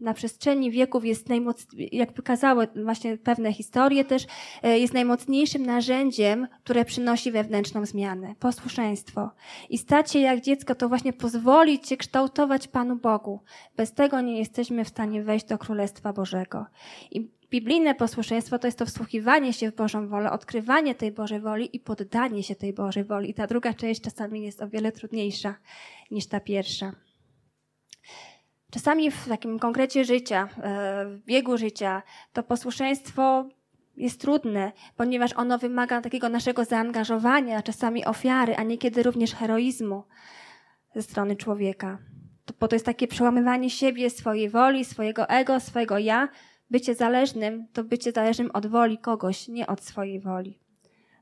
na 0.00 0.14
przestrzeni 0.14 0.70
wieków 0.70 1.04
jest 1.04 1.28
najmocniejszym, 1.28 1.88
jak 1.92 2.12
wykazały 2.12 2.68
właśnie 2.84 3.18
pewne 3.18 3.52
historie 3.52 4.04
też, 4.04 4.26
e, 4.62 4.78
jest 4.78 4.94
najmocniejszym 4.94 5.66
narzędziem, 5.66 6.48
które 6.64 6.84
przynosi 6.84 7.32
wewnętrzną 7.32 7.86
zmianę. 7.86 8.34
Posłuszeństwo. 8.38 9.30
I 9.70 9.78
stać 9.78 10.12
się 10.12 10.18
jak 10.18 10.40
dziecko 10.40 10.74
to 10.74 10.88
właśnie 10.88 11.12
pozwolić 11.12 11.88
się 11.88 11.96
kształtować 11.96 12.68
Panu 12.68 12.96
Bogu. 12.96 13.40
Bez 13.76 13.92
tego 13.92 14.20
nie 14.20 14.31
jesteśmy 14.38 14.84
w 14.84 14.88
stanie 14.88 15.22
wejść 15.22 15.46
do 15.46 15.58
Królestwa 15.58 16.12
Bożego. 16.12 16.66
I 17.10 17.30
biblijne 17.50 17.94
posłuszeństwo 17.94 18.58
to 18.58 18.66
jest 18.66 18.78
to 18.78 18.86
wsłuchiwanie 18.86 19.52
się 19.52 19.70
w 19.70 19.74
Bożą 19.74 20.08
wolę, 20.08 20.30
odkrywanie 20.30 20.94
tej 20.94 21.12
Bożej 21.12 21.40
woli 21.40 21.76
i 21.76 21.80
poddanie 21.80 22.42
się 22.42 22.54
tej 22.54 22.72
Bożej 22.72 23.04
woli. 23.04 23.30
I 23.30 23.34
ta 23.34 23.46
druga 23.46 23.74
część 23.74 24.00
czasami 24.00 24.42
jest 24.42 24.62
o 24.62 24.68
wiele 24.68 24.92
trudniejsza 24.92 25.54
niż 26.10 26.26
ta 26.26 26.40
pierwsza. 26.40 26.92
Czasami 28.70 29.10
w 29.10 29.28
takim 29.28 29.58
konkrecie 29.58 30.04
życia, 30.04 30.48
e, 30.62 31.06
w 31.06 31.24
biegu 31.24 31.58
życia, 31.58 32.02
to 32.32 32.42
posłuszeństwo 32.42 33.48
jest 33.96 34.20
trudne, 34.20 34.72
ponieważ 34.96 35.32
ono 35.32 35.58
wymaga 35.58 36.00
takiego 36.00 36.28
naszego 36.28 36.64
zaangażowania, 36.64 37.62
czasami 37.62 38.04
ofiary, 38.04 38.56
a 38.56 38.62
niekiedy 38.62 39.02
również 39.02 39.34
heroizmu 39.34 40.04
ze 40.94 41.02
strony 41.02 41.36
człowieka. 41.36 41.98
Bo 42.60 42.68
to 42.68 42.76
jest 42.76 42.86
takie 42.86 43.08
przełamywanie 43.08 43.70
siebie, 43.70 44.10
swojej 44.10 44.48
woli, 44.48 44.84
swojego 44.84 45.28
ego, 45.28 45.60
swojego 45.60 45.98
ja. 45.98 46.28
Bycie 46.70 46.94
zależnym 46.94 47.66
to 47.72 47.84
bycie 47.84 48.12
zależnym 48.12 48.50
od 48.50 48.66
woli 48.66 48.98
kogoś, 48.98 49.48
nie 49.48 49.66
od 49.66 49.80
swojej 49.80 50.20
woli. 50.20 50.58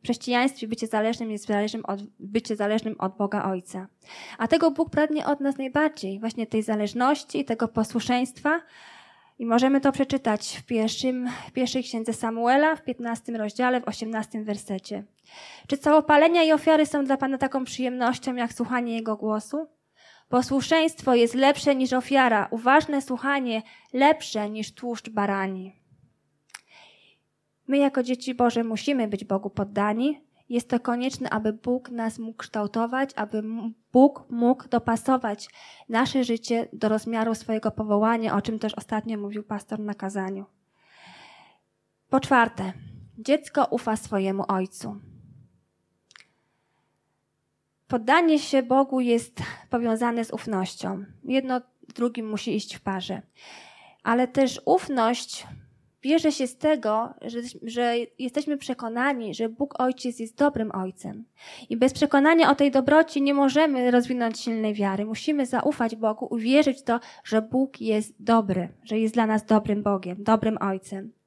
W 0.01 0.03
chrześcijaństwie 0.03 0.69
bycie 0.69 0.87
zależnym 0.87 1.31
jest 1.31 1.47
zależnym 1.47 1.85
od, 1.85 2.01
bycie 2.19 2.57
zależnym 2.57 2.97
od 2.99 3.17
Boga 3.17 3.45
Ojca. 3.45 3.87
A 4.39 4.49
tego 4.49 4.71
Bóg 4.71 4.91
pragnie 4.91 5.27
od 5.27 5.41
nas 5.41 5.59
najbardziej, 5.59 6.21
właśnie 6.21 6.47
tej 6.47 6.63
zależności, 6.63 7.45
tego 7.45 7.69
posłuszeństwa. 7.69 8.61
I 9.39 9.47
możemy 9.47 9.81
to 9.81 9.93
przeczytać 9.93 10.57
w, 10.57 10.67
pierwszym, 10.67 11.29
w 11.49 11.53
pierwszej 11.53 11.83
księdze 11.83 12.13
Samuela, 12.13 12.77
w 12.77 12.85
15 12.85 13.33
rozdziale, 13.33 13.81
w 13.81 13.89
18 13.89 14.45
wersecie. 14.45 15.05
Czy 15.67 15.79
całopalenia 15.79 16.43
i 16.43 16.53
ofiary 16.53 16.87
są 16.87 17.05
dla 17.05 17.17
Pana 17.17 17.39
taką 17.39 17.65
przyjemnością, 17.65 18.35
jak 18.35 18.53
słuchanie 18.53 18.95
Jego 18.95 19.17
głosu? 19.17 19.67
Posłuszeństwo 20.31 21.15
jest 21.15 21.35
lepsze 21.35 21.75
niż 21.75 21.93
ofiara, 21.93 22.49
uważne 22.51 23.03
słuchanie 23.03 23.63
lepsze 23.93 24.51
niż 24.51 24.75
tłuszcz 24.75 25.11
barani. 25.11 25.77
My 27.67 27.79
jako 27.79 28.03
dzieci 28.03 28.35
Boże 28.35 28.65
musimy 28.65 29.09
być 29.09 29.25
Bogu 29.25 29.51
poddani. 29.51 30.21
Jest 30.49 30.69
to 30.69 30.81
konieczne, 30.81 31.31
aby 31.31 31.53
Bóg 31.53 31.91
nas 31.91 32.19
mógł 32.19 32.39
kształtować, 32.39 33.11
aby 33.17 33.43
Bóg 33.93 34.27
mógł 34.31 34.69
dopasować 34.69 35.49
nasze 35.89 36.25
życie 36.25 36.69
do 36.73 36.89
rozmiaru 36.89 37.35
swojego 37.35 37.71
powołania, 37.71 38.37
o 38.37 38.43
czym 38.43 38.59
też 38.59 38.75
ostatnio 38.75 39.19
mówił 39.19 39.43
pastor 39.43 39.81
na 39.81 39.95
kazaniu. 39.95 40.45
Po 42.09 42.21
czwarte, 42.21 42.73
dziecko 43.19 43.67
ufa 43.71 43.97
swojemu 43.97 44.45
ojcu. 44.49 45.10
Poddanie 47.91 48.39
się 48.39 48.63
Bogu 48.63 49.01
jest 49.01 49.43
powiązane 49.71 50.25
z 50.25 50.33
ufnością. 50.33 51.05
Jedno 51.25 51.61
drugim 51.95 52.29
musi 52.29 52.57
iść 52.57 52.77
w 52.77 52.81
parze. 52.81 53.23
Ale 54.03 54.29
też 54.29 54.61
ufność 54.65 55.47
bierze 56.03 56.33
się 56.33 56.47
z 56.47 56.59
tego, 56.59 57.15
że, 57.23 57.39
że, 57.63 57.95
jesteśmy 58.19 58.57
przekonani, 58.57 59.35
że 59.35 59.49
Bóg 59.49 59.81
Ojciec 59.81 60.19
jest 60.19 60.37
dobrym 60.37 60.71
Ojcem. 60.75 61.25
I 61.69 61.77
bez 61.77 61.93
przekonania 61.93 62.51
o 62.51 62.55
tej 62.55 62.71
dobroci 62.71 63.23
nie 63.23 63.35
możemy 63.35 63.91
rozwinąć 63.91 64.41
silnej 64.41 64.75
wiary. 64.75 65.05
Musimy 65.05 65.47
zaufać 65.47 65.97
Bogu, 65.97 66.27
uwierzyć 66.31 66.83
to, 66.83 67.01
że 67.25 67.43
Bóg 67.43 67.81
jest 67.81 68.23
dobry, 68.23 68.69
że 68.83 68.99
jest 68.99 69.15
dla 69.15 69.27
nas 69.27 69.45
dobrym 69.45 69.83
Bogiem, 69.83 70.17
dobrym 70.21 70.59
Ojcem. 70.61 71.20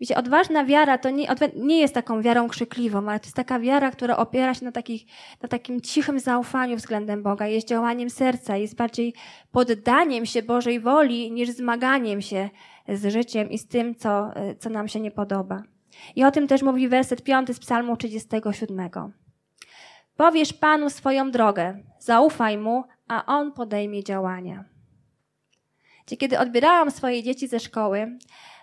Wiecie, 0.00 0.16
odważna 0.16 0.64
wiara 0.64 0.98
to 0.98 1.10
nie, 1.10 1.28
nie 1.56 1.80
jest 1.80 1.94
taką 1.94 2.22
wiarą 2.22 2.48
krzykliwą, 2.48 3.08
ale 3.08 3.20
to 3.20 3.26
jest 3.26 3.36
taka 3.36 3.60
wiara, 3.60 3.90
która 3.90 4.16
opiera 4.16 4.54
się 4.54 4.64
na, 4.64 4.72
takich, 4.72 5.02
na 5.42 5.48
takim 5.48 5.80
cichym 5.80 6.20
zaufaniu 6.20 6.76
względem 6.76 7.22
Boga, 7.22 7.46
jest 7.46 7.68
działaniem 7.68 8.10
serca, 8.10 8.56
jest 8.56 8.76
bardziej 8.76 9.14
poddaniem 9.52 10.26
się 10.26 10.42
Bożej 10.42 10.80
woli 10.80 11.32
niż 11.32 11.50
zmaganiem 11.50 12.22
się 12.22 12.50
z 12.88 13.12
życiem 13.12 13.50
i 13.50 13.58
z 13.58 13.68
tym, 13.68 13.94
co, 13.94 14.30
co 14.58 14.70
nam 14.70 14.88
się 14.88 15.00
nie 15.00 15.10
podoba. 15.10 15.62
I 16.16 16.24
o 16.24 16.30
tym 16.30 16.48
też 16.48 16.62
mówi 16.62 16.88
werset 16.88 17.22
5 17.22 17.48
z 17.56 17.58
Psalmu 17.58 17.96
37. 17.96 18.90
Powiesz 20.16 20.52
Panu 20.52 20.90
swoją 20.90 21.30
drogę, 21.30 21.82
zaufaj 21.98 22.58
Mu, 22.58 22.84
a 23.08 23.26
On 23.26 23.52
podejmie 23.52 24.04
działania. 24.04 24.64
Kiedy 26.18 26.38
odbierałam 26.38 26.90
swoje 26.90 27.22
dzieci 27.22 27.48
ze 27.48 27.60
szkoły, 27.60 28.18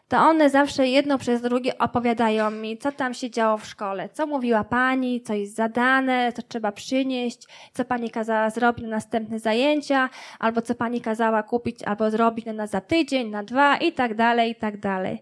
to 0.07 0.17
one 0.17 0.49
zawsze 0.49 0.87
jedno 0.87 1.17
przez 1.17 1.41
drugie 1.41 1.77
opowiadają 1.77 2.51
mi, 2.51 2.77
co 2.77 2.91
tam 2.91 3.13
się 3.13 3.29
działo 3.29 3.57
w 3.57 3.65
szkole, 3.65 4.09
co 4.09 4.27
mówiła 4.27 4.63
pani, 4.63 5.21
co 5.21 5.33
jest 5.33 5.55
zadane, 5.55 6.33
co 6.35 6.41
trzeba 6.41 6.71
przynieść, 6.71 7.47
co 7.73 7.85
pani 7.85 8.09
kazała 8.09 8.49
zrobić 8.49 8.83
na 8.83 8.89
następne 8.89 9.39
zajęcia, 9.39 10.09
albo 10.39 10.61
co 10.61 10.75
pani 10.75 11.01
kazała 11.01 11.43
kupić 11.43 11.83
albo 11.83 12.11
zrobić 12.11 12.45
na 12.45 12.67
za 12.67 12.81
tydzień, 12.81 13.29
na 13.29 13.43
dwa 13.43 13.77
i 13.77 13.91
tak 13.91 14.15
dalej, 14.15 14.51
i 14.51 14.55
tak 14.55 14.79
dalej. 14.79 15.21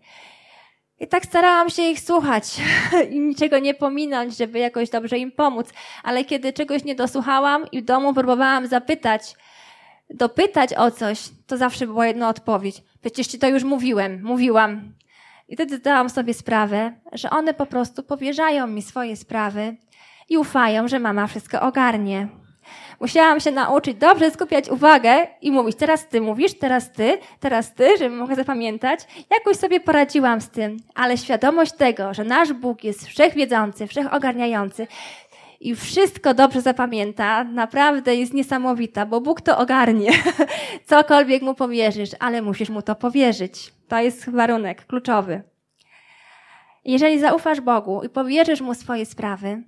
I 1.00 1.08
tak 1.08 1.26
starałam 1.26 1.69
się 1.69 1.84
ich 1.84 2.00
słuchać 2.00 2.62
i 3.12 3.19
niczego 3.19 3.60
nie 3.60 3.74
pominąć, 3.74 4.38
żeby 4.38 4.60
jakoś 4.60 4.89
dobrze 4.89 5.17
im 5.17 5.32
pomóc. 5.32 5.74
Ale 6.04 6.26
kiedy 6.26 6.54
czegoś 6.54 6.84
nie 6.84 6.95
dosłuchałam 6.95 7.65
i 7.71 7.82
w 7.82 7.86
domu 7.86 8.13
próbowałam 8.13 8.67
zapytać, 8.67 9.36
dopytać 10.10 10.74
o 10.74 10.91
coś, 10.91 11.30
to 11.48 11.58
zawsze 11.58 11.88
była 11.88 12.08
jedna 12.08 12.30
odpowiedź. 12.30 12.84
Przecież 13.02 13.28
ci 13.28 13.39
to 13.39 13.48
już 13.48 13.63
mówiłem, 13.63 14.22
mówiłam. 14.24 14.94
I 15.48 15.56
wtedy 15.56 15.78
zdałam 15.78 16.10
sobie 16.10 16.34
sprawę, 16.34 16.94
że 17.12 17.30
one 17.30 17.54
po 17.54 17.65
prostu 17.65 18.04
powierzają 18.04 18.68
mi 18.68 18.82
swoje 18.82 19.15
sprawy 19.15 19.76
i 20.30 20.38
ufają, 20.38 20.88
że 20.88 21.00
mama 21.00 21.28
wszystko 21.28 21.62
ogarnie. 21.62 22.28
Musiałam 23.00 23.39
się 23.39 23.52
nauczyć 23.52 23.98
dobrze 23.98 24.32
skupiać 24.32 24.70
uwagę 24.70 25.28
i 25.41 25.52
mówić, 25.52 25.78
teraz 25.78 26.08
ty 26.08 26.22
mówisz, 26.22 26.54
teraz 26.60 26.91
ty, 26.91 27.18
teraz 27.39 27.74
ty, 27.74 27.98
żeby 27.98 28.15
mogła 28.15 28.36
zapamiętać. 28.36 29.00
Jakoś 29.32 29.58
sobie 29.58 29.80
poradziłam 29.80 30.41
z 30.41 30.50
tym, 30.50 30.78
ale 30.96 31.18
świadomość 31.18 31.72
tego, 31.72 32.13
że 32.13 32.24
nasz 32.24 32.54
Bóg 32.54 32.84
jest 32.84 33.08
wszechwiedzący, 33.08 33.88
wszechogarniający, 33.88 34.88
i 35.65 35.75
wszystko 35.75 36.34
dobrze 36.34 36.62
zapamięta, 36.62 37.43
naprawdę 37.43 38.15
jest 38.15 38.34
niesamowita, 38.34 39.06
bo 39.06 39.21
Bóg 39.21 39.41
to 39.41 39.58
ogarnie. 39.58 40.12
Cokolwiek 40.89 41.41
mu 41.41 41.56
powierzysz, 41.56 42.10
ale 42.19 42.41
musisz 42.41 42.69
mu 42.69 42.82
to 42.82 42.95
powierzyć. 42.95 43.73
To 43.88 43.99
jest 43.99 44.30
warunek 44.30 44.86
kluczowy. 44.86 45.43
Jeżeli 46.86 47.19
zaufasz 47.19 47.62
Bogu 47.62 48.01
i 48.04 48.10
powierzysz 48.10 48.62
mu 48.62 48.73
swoje 48.73 49.06
sprawy, 49.06 49.63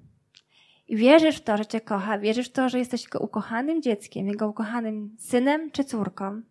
i 0.88 0.95
wierzysz 0.95 1.38
w 1.38 1.43
to, 1.43 1.57
że 1.57 1.65
cię 1.65 1.81
kocha, 1.81 2.19
wierzysz 2.19 2.49
w 2.49 2.51
to, 2.51 2.69
że 2.69 2.79
jesteś 2.79 3.03
jego 3.03 3.19
ukochanym 3.19 3.81
dzieckiem, 3.81 4.27
jego 4.27 4.49
ukochanym 4.49 5.15
synem 5.19 5.71
czy 5.71 5.83
córką, 5.83 6.41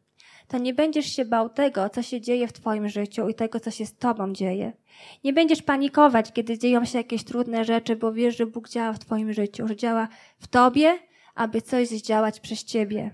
to 0.48 0.58
nie 0.58 0.74
będziesz 0.74 1.06
się 1.06 1.24
bał 1.24 1.48
tego, 1.48 1.88
co 1.90 2.02
się 2.02 2.20
dzieje 2.20 2.48
w 2.48 2.52
Twoim 2.52 2.88
życiu 2.88 3.28
i 3.28 3.34
tego, 3.34 3.60
co 3.60 3.70
się 3.70 3.86
z 3.86 3.96
Tobą 3.96 4.32
dzieje. 4.32 4.72
Nie 5.24 5.32
będziesz 5.32 5.62
panikować, 5.62 6.32
kiedy 6.32 6.58
dzieją 6.58 6.84
się 6.84 6.98
jakieś 6.98 7.24
trudne 7.24 7.64
rzeczy, 7.64 7.96
bo 7.96 8.12
wiesz, 8.12 8.36
że 8.36 8.46
Bóg 8.46 8.68
działa 8.68 8.92
w 8.92 8.98
Twoim 8.98 9.32
życiu, 9.32 9.68
że 9.68 9.76
działa 9.76 10.08
w 10.38 10.46
Tobie, 10.48 10.98
aby 11.34 11.62
coś 11.62 11.88
zdziałać 11.88 12.40
przez 12.40 12.64
Ciebie. 12.64 13.10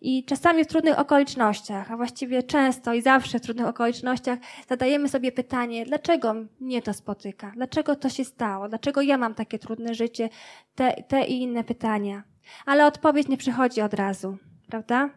I 0.00 0.24
czasami 0.24 0.64
w 0.64 0.66
trudnych 0.66 0.98
okolicznościach, 0.98 1.92
a 1.92 1.96
właściwie 1.96 2.42
często 2.42 2.94
i 2.94 3.02
zawsze 3.02 3.38
w 3.38 3.42
trudnych 3.42 3.66
okolicznościach, 3.66 4.38
zadajemy 4.68 5.08
sobie 5.08 5.32
pytanie, 5.32 5.86
dlaczego 5.86 6.34
mnie 6.60 6.82
to 6.82 6.92
spotyka? 6.92 7.52
Dlaczego 7.56 7.96
to 7.96 8.08
się 8.08 8.24
stało? 8.24 8.68
Dlaczego 8.68 9.02
ja 9.02 9.18
mam 9.18 9.34
takie 9.34 9.58
trudne 9.58 9.94
życie? 9.94 10.28
Te, 10.74 11.02
te 11.02 11.26
i 11.26 11.42
inne 11.42 11.64
pytania. 11.64 12.22
Ale 12.66 12.86
odpowiedź 12.86 13.28
nie 13.28 13.36
przychodzi 13.36 13.80
od 13.80 13.94
razu, 13.94 14.36
prawda? 14.68 15.10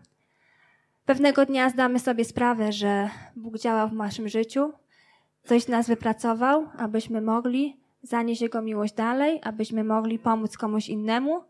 Pewnego 1.09 1.45
dnia 1.45 1.69
zdamy 1.69 1.99
sobie 1.99 2.25
sprawę, 2.25 2.71
że 2.71 3.09
Bóg 3.35 3.57
działa 3.57 3.87
w 3.87 3.93
naszym 3.93 4.29
życiu, 4.29 4.73
coś 5.43 5.67
nas 5.67 5.87
wypracował, 5.87 6.67
abyśmy 6.77 7.21
mogli 7.21 7.79
zanieść 8.01 8.41
Jego 8.41 8.61
miłość 8.61 8.93
dalej, 8.93 9.39
abyśmy 9.43 9.83
mogli 9.83 10.19
pomóc 10.19 10.57
komuś 10.57 10.89
innemu 10.89 11.43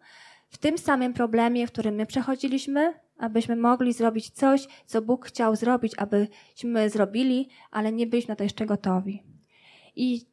w 0.49 0.57
tym 0.57 0.77
samym 0.77 1.13
problemie, 1.13 1.67
w 1.67 1.71
którym 1.71 1.95
my 1.95 2.05
przechodziliśmy, 2.05 2.93
abyśmy 3.17 3.55
mogli 3.55 3.93
zrobić 3.93 4.29
coś, 4.29 4.67
co 4.85 5.01
Bóg 5.01 5.25
chciał 5.25 5.55
zrobić, 5.55 5.93
abyśmy 5.97 6.89
zrobili, 6.89 7.49
ale 7.71 7.91
nie 7.91 8.07
byliśmy 8.07 8.31
na 8.31 8.35
to 8.35 8.43
jeszcze 8.43 8.65
gotowi. 8.65 9.23
I 9.95 10.25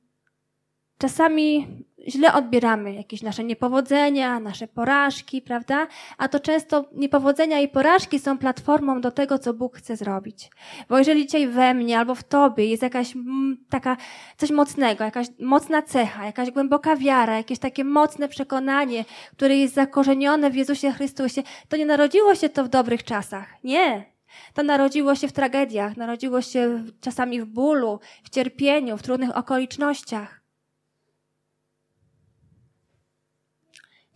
czasami 0.98 1.66
źle 2.08 2.34
odbieramy 2.34 2.94
jakieś 2.94 3.22
nasze 3.22 3.44
niepowodzenia, 3.44 4.40
nasze 4.40 4.68
porażki, 4.68 5.42
prawda? 5.42 5.86
A 6.18 6.28
to 6.28 6.40
często 6.40 6.84
niepowodzenia 6.92 7.60
i 7.60 7.68
porażki 7.68 8.18
są 8.18 8.38
platformą 8.38 9.00
do 9.00 9.10
tego, 9.10 9.38
co 9.38 9.54
Bóg 9.54 9.76
chce 9.76 9.96
zrobić. 9.96 10.50
Bo 10.88 10.98
jeżeli 10.98 11.26
dzisiaj 11.26 11.48
we 11.48 11.74
mnie 11.74 11.98
albo 11.98 12.14
w 12.14 12.24
tobie 12.24 12.66
jest 12.66 12.82
jakaś 12.82 13.16
mm, 13.16 13.64
taka, 13.70 13.96
coś 14.36 14.50
mocnego, 14.50 15.04
jakaś 15.04 15.26
mocna 15.40 15.82
cecha, 15.82 16.26
jakaś 16.26 16.50
głęboka 16.50 16.96
wiara, 16.96 17.36
jakieś 17.36 17.58
takie 17.58 17.84
mocne 17.84 18.28
przekonanie, 18.28 19.04
które 19.32 19.56
jest 19.56 19.74
zakorzenione 19.74 20.50
w 20.50 20.56
Jezusie 20.56 20.92
Chrystusie, 20.92 21.42
to 21.68 21.76
nie 21.76 21.86
narodziło 21.86 22.34
się 22.34 22.48
to 22.48 22.64
w 22.64 22.68
dobrych 22.68 23.04
czasach. 23.04 23.48
Nie. 23.64 24.16
To 24.54 24.62
narodziło 24.62 25.14
się 25.14 25.28
w 25.28 25.32
tragediach, 25.32 25.96
narodziło 25.96 26.42
się 26.42 26.84
czasami 27.00 27.40
w 27.40 27.46
bólu, 27.46 28.00
w 28.24 28.30
cierpieniu, 28.30 28.96
w 28.96 29.02
trudnych 29.02 29.36
okolicznościach. 29.36 30.35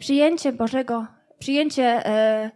Przyjęcie 0.01 0.53
Bożego, 0.53 1.07
przyjęcie 1.39 2.07
e, 2.07 2.51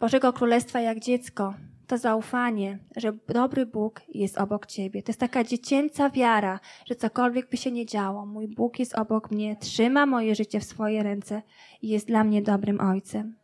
Bożego 0.00 0.32
Królestwa 0.32 0.80
jak 0.80 1.00
dziecko, 1.00 1.54
to 1.86 1.98
zaufanie, 1.98 2.78
że 2.96 3.12
dobry 3.28 3.66
Bóg 3.66 4.00
jest 4.08 4.38
obok 4.38 4.66
ciebie. 4.66 5.02
To 5.02 5.10
jest 5.10 5.20
taka 5.20 5.44
dziecięca 5.44 6.10
wiara, 6.10 6.60
że 6.86 6.94
cokolwiek 6.94 7.50
by 7.50 7.56
się 7.56 7.70
nie 7.70 7.86
działo, 7.86 8.26
mój 8.26 8.48
Bóg 8.48 8.78
jest 8.78 8.94
obok 8.94 9.30
mnie, 9.30 9.56
trzyma 9.56 10.06
moje 10.06 10.34
życie 10.34 10.60
w 10.60 10.64
swoje 10.64 11.02
ręce 11.02 11.42
i 11.82 11.88
jest 11.88 12.06
dla 12.06 12.24
mnie 12.24 12.42
dobrym 12.42 12.80
Ojcem. 12.80 13.36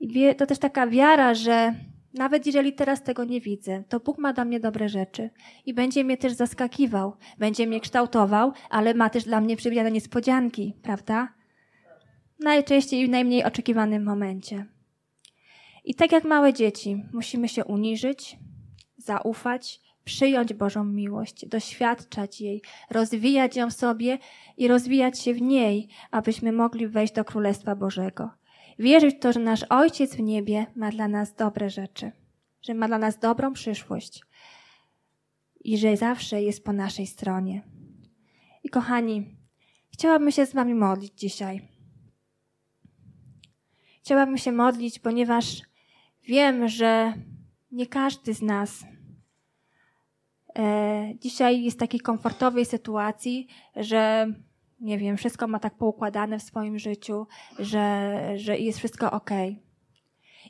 I 0.00 0.34
to 0.34 0.46
też 0.46 0.58
taka 0.58 0.86
wiara, 0.86 1.34
że 1.34 1.74
nawet 2.14 2.46
jeżeli 2.46 2.72
teraz 2.72 3.02
tego 3.02 3.24
nie 3.24 3.40
widzę, 3.40 3.84
to 3.88 4.00
Bóg 4.00 4.18
ma 4.18 4.32
dla 4.32 4.44
mnie 4.44 4.60
dobre 4.60 4.88
rzeczy 4.88 5.30
i 5.66 5.74
będzie 5.74 6.04
mnie 6.04 6.16
też 6.16 6.32
zaskakiwał, 6.32 7.16
będzie 7.38 7.66
mnie 7.66 7.80
kształtował, 7.80 8.52
ale 8.70 8.94
ma 8.94 9.10
też 9.10 9.24
dla 9.24 9.40
mnie 9.40 9.56
przewidziane 9.56 9.90
niespodzianki, 9.90 10.74
prawda? 10.82 11.28
Najczęściej 12.40 13.06
w 13.06 13.10
najmniej 13.10 13.44
oczekiwanym 13.44 14.04
momencie. 14.04 14.66
I 15.84 15.94
tak 15.94 16.12
jak 16.12 16.24
małe 16.24 16.52
dzieci, 16.52 17.04
musimy 17.12 17.48
się 17.48 17.64
uniżyć, 17.64 18.36
zaufać, 18.96 19.80
przyjąć 20.04 20.54
Bożą 20.54 20.84
miłość, 20.84 21.46
doświadczać 21.46 22.40
jej, 22.40 22.62
rozwijać 22.90 23.56
ją 23.56 23.70
w 23.70 23.72
sobie 23.72 24.18
i 24.56 24.68
rozwijać 24.68 25.18
się 25.18 25.34
w 25.34 25.42
niej, 25.42 25.88
abyśmy 26.10 26.52
mogli 26.52 26.88
wejść 26.88 27.12
do 27.12 27.24
Królestwa 27.24 27.76
Bożego. 27.76 28.30
Wierzyć 28.78 29.16
w 29.16 29.18
to, 29.18 29.32
że 29.32 29.40
nasz 29.40 29.64
Ojciec 29.68 30.16
w 30.16 30.20
niebie 30.20 30.66
ma 30.76 30.90
dla 30.90 31.08
nas 31.08 31.34
dobre 31.34 31.70
rzeczy, 31.70 32.12
że 32.62 32.74
ma 32.74 32.88
dla 32.88 32.98
nas 32.98 33.18
dobrą 33.18 33.52
przyszłość 33.52 34.22
i 35.64 35.78
że 35.78 35.96
zawsze 35.96 36.42
jest 36.42 36.64
po 36.64 36.72
naszej 36.72 37.06
stronie. 37.06 37.62
I 38.64 38.68
kochani, 38.68 39.36
chciałabym 39.92 40.30
się 40.30 40.46
z 40.46 40.54
Wami 40.54 40.74
modlić 40.74 41.12
dzisiaj. 41.16 41.68
Chciałabym 44.00 44.38
się 44.38 44.52
modlić, 44.52 44.98
ponieważ 44.98 45.62
wiem, 46.24 46.68
że 46.68 47.12
nie 47.72 47.86
każdy 47.86 48.34
z 48.34 48.42
nas 48.42 48.84
e, 50.58 51.14
dzisiaj 51.18 51.64
jest 51.64 51.76
w 51.76 51.80
takiej 51.80 52.00
komfortowej 52.00 52.64
sytuacji, 52.64 53.46
że 53.76 54.26
nie 54.82 54.98
wiem, 54.98 55.16
wszystko 55.16 55.48
ma 55.48 55.58
tak 55.58 55.74
poukładane 55.74 56.38
w 56.38 56.42
swoim 56.42 56.78
życiu, 56.78 57.26
że, 57.58 58.18
że 58.36 58.58
jest 58.58 58.78
wszystko 58.78 59.10
ok. 59.10 59.30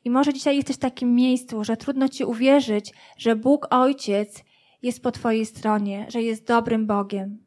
I 0.05 0.11
może 0.11 0.33
dzisiaj 0.33 0.57
jesteś 0.57 0.77
w 0.77 0.79
takim 0.79 1.15
miejscu, 1.15 1.65
że 1.65 1.77
trudno 1.77 2.09
ci 2.09 2.25
uwierzyć, 2.25 2.93
że 3.19 3.37
Bóg 3.37 3.67
Ojciec 3.71 4.45
jest 4.83 5.03
po 5.03 5.13
twojej 5.13 5.47
stronie, 5.47 6.07
że 6.09 6.23
jest 6.23 6.47
dobrym 6.47 6.87
Bogiem. 6.87 7.39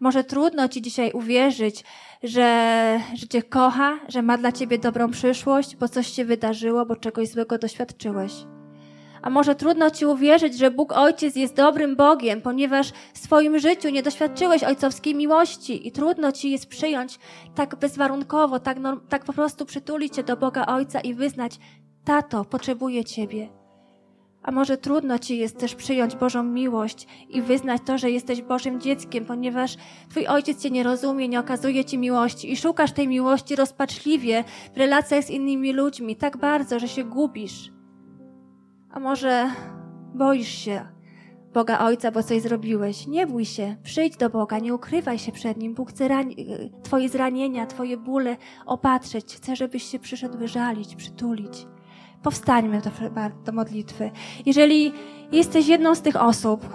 Może 0.00 0.24
trudno 0.24 0.68
ci 0.68 0.82
dzisiaj 0.82 1.12
uwierzyć, 1.12 1.84
że, 2.22 3.00
że 3.14 3.28
cię 3.28 3.42
kocha, 3.42 3.98
że 4.08 4.22
ma 4.22 4.38
dla 4.38 4.52
ciebie 4.52 4.78
dobrą 4.78 5.10
przyszłość, 5.10 5.76
bo 5.76 5.88
coś 5.88 6.06
się 6.06 6.24
wydarzyło, 6.24 6.86
bo 6.86 6.96
czegoś 6.96 7.28
złego 7.28 7.58
doświadczyłeś. 7.58 8.32
A 9.22 9.30
może 9.30 9.54
trudno 9.54 9.90
ci 9.90 10.06
uwierzyć, 10.06 10.58
że 10.58 10.70
Bóg 10.70 10.92
Ojciec 10.92 11.36
jest 11.36 11.54
dobrym 11.54 11.96
Bogiem, 11.96 12.42
ponieważ 12.42 12.92
w 13.14 13.18
swoim 13.18 13.58
życiu 13.58 13.88
nie 13.88 14.02
doświadczyłeś 14.02 14.64
ojcowskiej 14.64 15.14
miłości 15.14 15.88
i 15.88 15.92
trudno 15.92 16.32
ci 16.32 16.50
jest 16.50 16.66
przyjąć 16.66 17.18
tak 17.54 17.76
bezwarunkowo, 17.76 18.60
tak, 18.60 18.78
tak 19.08 19.24
po 19.24 19.32
prostu 19.32 19.66
przytulić 19.66 20.16
się 20.16 20.22
do 20.22 20.36
Boga 20.36 20.66
Ojca 20.66 21.00
i 21.00 21.14
wyznać, 21.14 21.58
tato, 22.04 22.44
potrzebuję 22.44 23.04
Ciebie. 23.04 23.48
A 24.42 24.50
może 24.50 24.76
trudno 24.76 25.18
Ci 25.18 25.38
jest 25.38 25.58
też 25.58 25.74
przyjąć 25.74 26.16
Bożą 26.16 26.42
miłość 26.42 27.06
i 27.28 27.42
wyznać 27.42 27.82
to, 27.86 27.98
że 27.98 28.10
jesteś 28.10 28.42
Bożym 28.42 28.80
dzieckiem, 28.80 29.24
ponieważ 29.24 29.76
Twój 30.10 30.26
ojciec 30.26 30.62
Cię 30.62 30.70
nie 30.70 30.82
rozumie, 30.82 31.28
nie 31.28 31.40
okazuje 31.40 31.84
Ci 31.84 31.98
miłości 31.98 32.52
i 32.52 32.56
szukasz 32.56 32.92
tej 32.92 33.08
miłości 33.08 33.56
rozpaczliwie 33.56 34.44
w 34.74 34.78
relacjach 34.78 35.24
z 35.24 35.30
innymi 35.30 35.72
ludźmi, 35.72 36.16
tak 36.16 36.36
bardzo, 36.36 36.78
że 36.78 36.88
się 36.88 37.04
gubisz. 37.04 37.79
A 38.92 39.00
może 39.00 39.50
boisz 40.14 40.48
się 40.48 40.84
Boga 41.54 41.78
Ojca, 41.78 42.10
bo 42.10 42.22
coś 42.22 42.42
zrobiłeś? 42.42 43.06
Nie 43.06 43.26
bój 43.26 43.44
się, 43.44 43.76
przyjdź 43.82 44.16
do 44.16 44.30
Boga, 44.30 44.58
nie 44.58 44.74
ukrywaj 44.74 45.18
się 45.18 45.32
przed 45.32 45.56
Nim. 45.56 45.74
Bóg 45.74 45.90
chce 45.90 46.08
Twoje 46.82 47.08
zranienia, 47.08 47.66
Twoje 47.66 47.96
bóle 47.96 48.36
opatrzeć. 48.66 49.36
Chce, 49.36 49.56
żebyś 49.56 49.82
się 49.82 49.98
przyszedł 49.98 50.38
wyżalić, 50.38 50.96
przytulić. 50.96 51.66
Powstańmy 52.22 52.80
do, 52.80 52.90
do 53.44 53.52
modlitwy. 53.52 54.10
Jeżeli 54.46 54.92
jesteś 55.32 55.66
jedną 55.66 55.94
z 55.94 56.02
tych 56.02 56.16
osób, 56.16 56.66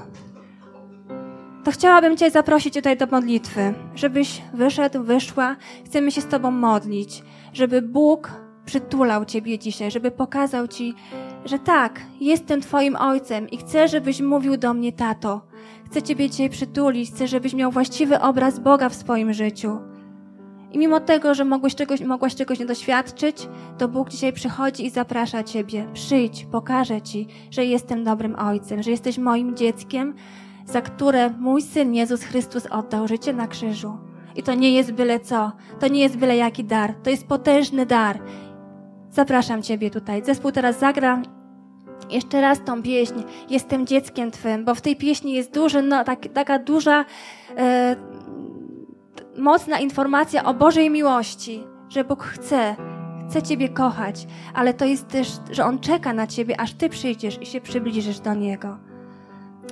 to 1.63 1.71
chciałabym 1.71 2.17
Cię 2.17 2.31
zaprosić 2.31 2.73
tutaj 2.73 2.97
do 2.97 3.07
modlitwy, 3.07 3.73
żebyś 3.95 4.41
wyszedł, 4.53 5.03
wyszła. 5.03 5.55
Chcemy 5.85 6.11
się 6.11 6.21
z 6.21 6.27
Tobą 6.27 6.51
modlić, 6.51 7.23
żeby 7.53 7.81
Bóg 7.81 8.31
przytulał 8.65 9.25
Ciebie 9.25 9.59
dzisiaj, 9.59 9.91
żeby 9.91 10.11
pokazał 10.11 10.67
Ci, 10.67 10.93
że 11.45 11.59
tak, 11.59 12.01
jestem 12.19 12.61
Twoim 12.61 12.95
ojcem 12.95 13.49
i 13.49 13.57
chcę, 13.57 13.87
żebyś 13.87 14.21
mówił 14.21 14.57
do 14.57 14.73
mnie, 14.73 14.93
tato. 14.93 15.41
Chcę 15.85 16.01
Ciebie 16.01 16.29
dzisiaj 16.29 16.49
przytulić, 16.49 17.11
chcę, 17.11 17.27
żebyś 17.27 17.53
miał 17.53 17.71
właściwy 17.71 18.19
obraz 18.19 18.59
Boga 18.59 18.89
w 18.89 18.95
swoim 18.95 19.33
życiu. 19.33 19.79
I 20.71 20.77
mimo 20.77 20.99
tego, 20.99 21.33
że 21.33 21.45
mogłeś 21.45 21.75
czegoś, 21.75 22.01
mogłaś 22.01 22.35
czegoś 22.35 22.59
nie 22.59 22.65
doświadczyć, 22.65 23.49
to 23.77 23.87
Bóg 23.87 24.09
dzisiaj 24.09 24.33
przychodzi 24.33 24.85
i 24.85 24.89
zaprasza 24.89 25.43
Ciebie. 25.43 25.87
Przyjdź, 25.93 26.45
pokażę 26.51 27.01
Ci, 27.01 27.27
że 27.51 27.65
jestem 27.65 28.03
dobrym 28.03 28.35
ojcem, 28.39 28.83
że 28.83 28.91
jesteś 28.91 29.17
moim 29.17 29.55
dzieckiem, 29.55 30.13
za 30.65 30.81
które 30.81 31.29
mój 31.29 31.61
syn 31.61 31.95
Jezus 31.95 32.23
Chrystus 32.23 32.65
oddał 32.65 33.07
życie 33.07 33.33
na 33.33 33.47
krzyżu. 33.47 33.97
I 34.35 34.43
to 34.43 34.53
nie 34.53 34.71
jest 34.71 34.91
byle 34.91 35.19
co, 35.19 35.51
to 35.79 35.87
nie 35.87 35.99
jest 35.99 36.17
byle 36.17 36.37
jaki 36.37 36.63
dar, 36.63 36.93
to 37.03 37.09
jest 37.09 37.27
potężny 37.27 37.85
dar. 37.85 38.19
Zapraszam 39.15 39.63
Ciebie 39.63 39.91
tutaj. 39.91 40.23
Zespół 40.25 40.51
teraz 40.51 40.79
zagra 40.79 41.21
jeszcze 42.09 42.41
raz 42.41 42.63
tą 42.63 42.83
pieśń. 42.83 43.23
Jestem 43.49 43.87
dzieckiem 43.87 44.31
Twym, 44.31 44.65
bo 44.65 44.75
w 44.75 44.81
tej 44.81 44.95
pieśni 44.95 45.33
jest 45.33 45.53
duży, 45.53 45.81
no, 45.81 46.03
tak, 46.03 46.27
taka 46.33 46.59
duża, 46.59 47.05
e, 47.57 47.95
mocna 49.37 49.79
informacja 49.79 50.43
o 50.43 50.53
Bożej 50.53 50.89
miłości, 50.89 51.63
że 51.89 52.03
Bóg 52.03 52.23
chce, 52.23 52.75
chce 53.29 53.43
Ciebie 53.43 53.69
kochać, 53.69 54.27
ale 54.53 54.73
to 54.73 54.85
jest 54.85 55.07
też, 55.07 55.27
że 55.51 55.65
On 55.65 55.79
czeka 55.79 56.13
na 56.13 56.27
Ciebie, 56.27 56.59
aż 56.59 56.73
Ty 56.73 56.89
przyjdziesz 56.89 57.41
i 57.41 57.45
się 57.45 57.61
przybliżysz 57.61 58.19
do 58.19 58.33
Niego. 58.33 58.77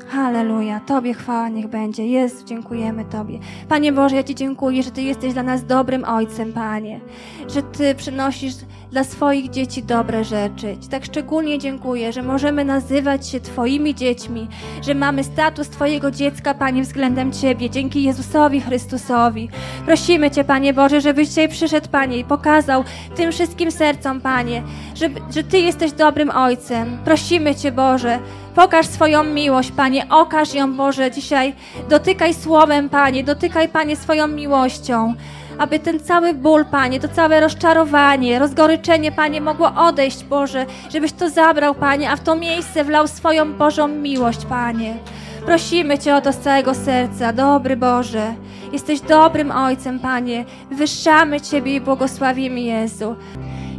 Halleluja. 0.08 0.80
Tobie 0.80 1.14
chwała 1.14 1.50
niech 1.50 1.68
będzie. 1.68 2.08
Jezu, 2.08 2.46
dziękujemy 2.46 3.06
Tobie. 3.06 3.40
Panie 3.70 3.92
Boże, 3.92 4.16
ja 4.16 4.24
Ci 4.24 4.36
dziękuję, 4.36 4.84
że 4.84 4.92
Ty 4.92 5.02
jesteś 5.02 5.34
dla 5.34 5.44
nas 5.44 5.66
dobrym 5.66 6.04
Ojcem, 6.06 6.54
Panie. 6.54 7.00
Że 7.48 7.62
Ty 7.62 7.96
przynosisz 7.96 8.54
dla 8.92 9.04
swoich 9.04 9.50
dzieci 9.50 9.84
dobre 9.84 10.24
rzeczy. 10.24 10.78
Ci 10.82 10.90
tak 10.90 11.06
szczególnie 11.06 11.60
dziękuję, 11.60 12.14
że 12.14 12.24
możemy 12.24 12.66
nazywać 12.66 13.28
się 13.28 13.40
Twoimi 13.40 13.96
dziećmi, 13.96 14.48
że 14.82 14.96
mamy 14.96 15.24
status 15.24 15.70
Twojego 15.70 16.12
dziecka, 16.12 16.54
Panie, 16.54 16.82
względem 16.82 17.32
Ciebie, 17.32 17.70
dzięki 17.70 18.04
Jezusowi 18.04 18.62
Chrystusowi. 18.62 19.50
Prosimy 19.86 20.32
Cię, 20.32 20.44
Panie 20.44 20.74
Boże, 20.74 21.02
żebyś 21.02 21.28
dzisiaj 21.28 21.50
przyszedł, 21.50 21.90
Panie, 21.90 22.18
i 22.18 22.24
pokazał 22.24 22.84
tym 23.16 23.32
wszystkim 23.32 23.72
sercom, 23.72 24.22
Panie, 24.22 24.64
że, 24.96 25.10
że 25.32 25.44
Ty 25.44 25.60
jesteś 25.60 25.92
dobrym 25.92 26.30
Ojcem. 26.30 26.98
Prosimy 27.06 27.56
Cię, 27.56 27.72
Boże, 27.72 28.20
Pokaż 28.56 28.88
swoją 28.88 29.24
miłość, 29.24 29.72
Panie, 29.72 30.06
okaż 30.10 30.54
ją, 30.54 30.74
Boże, 30.74 31.12
dzisiaj. 31.12 31.54
Dotykaj 31.90 32.34
słowem, 32.34 32.90
Panie, 32.90 33.24
dotykaj, 33.24 33.70
Panie, 33.70 33.96
swoją 33.96 34.28
miłością. 34.28 35.14
Aby 35.58 35.80
ten 35.80 36.00
cały 36.00 36.34
ból, 36.34 36.66
Panie, 36.66 37.00
to 37.00 37.08
całe 37.08 37.40
rozczarowanie, 37.40 38.40
rozgoryczenie, 38.40 39.12
Panie, 39.12 39.42
mogło 39.42 39.74
odejść, 39.76 40.24
Boże, 40.24 40.66
żebyś 40.90 41.12
to 41.12 41.30
zabrał, 41.30 41.76
Panie, 41.76 42.12
a 42.12 42.16
w 42.16 42.24
to 42.24 42.36
miejsce 42.36 42.84
wlał 42.84 43.08
swoją 43.08 43.54
Bożą 43.54 43.88
miłość, 43.88 44.46
Panie. 44.46 44.98
Prosimy 45.46 46.00
Cię 46.00 46.16
o 46.16 46.22
to 46.22 46.34
z 46.34 46.38
całego 46.38 46.74
serca, 46.74 47.34
dobry 47.34 47.78
Boże. 47.78 48.34
Jesteś 48.72 49.02
dobrym 49.02 49.52
Ojcem, 49.52 50.00
Panie. 50.00 50.46
Wywyższamy 50.70 51.42
Ciebie 51.42 51.76
i 51.76 51.82
błogosławimy 51.82 52.60
Jezu. 52.60 53.16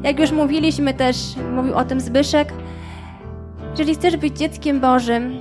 Jak 0.02 0.20
już 0.20 0.30
mówiliśmy 0.30 0.94
też, 0.94 1.16
mówił 1.52 1.74
o 1.74 1.84
tym 1.84 2.00
Zbyszek, 2.00 2.52
jeżeli 3.74 3.94
chcesz 3.94 4.16
być 4.16 4.38
dzieckiem 4.38 4.80
Bożym, 4.80 5.32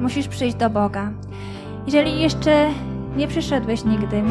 musisz 0.00 0.28
przyjść 0.28 0.56
do 0.56 0.70
Boga. 0.70 1.10
Jeżeli 1.86 2.20
jeszcze 2.20 2.68
nie 3.16 3.28
przyszedłeś 3.28 3.84
nigdy, 3.84 4.22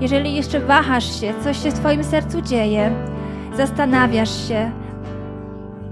jeżeli 0.00 0.34
jeszcze 0.34 0.60
wahasz 0.60 1.20
się, 1.20 1.34
coś 1.44 1.62
się 1.62 1.70
w 1.70 1.74
Twoim 1.74 2.04
sercu 2.04 2.42
dzieje, 2.42 2.90
zastanawiasz 3.56 4.48
się, 4.48 4.70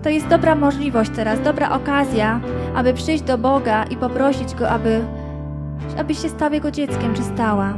to 0.02 0.08
jest 0.08 0.26
dobra 0.26 0.54
możliwość 0.54 1.10
teraz, 1.16 1.42
dobra 1.42 1.70
okazja, 1.70 2.40
aby 2.74 2.94
przyjść 2.94 3.22
do 3.22 3.38
Boga 3.38 3.84
i 3.84 3.96
poprosić 3.96 4.54
Go, 4.54 4.70
aby, 4.70 5.00
abyś 5.98 6.22
się 6.22 6.28
stał 6.28 6.52
Jego 6.52 6.70
dzieckiem, 6.70 7.14
czy 7.14 7.22
stała. 7.22 7.74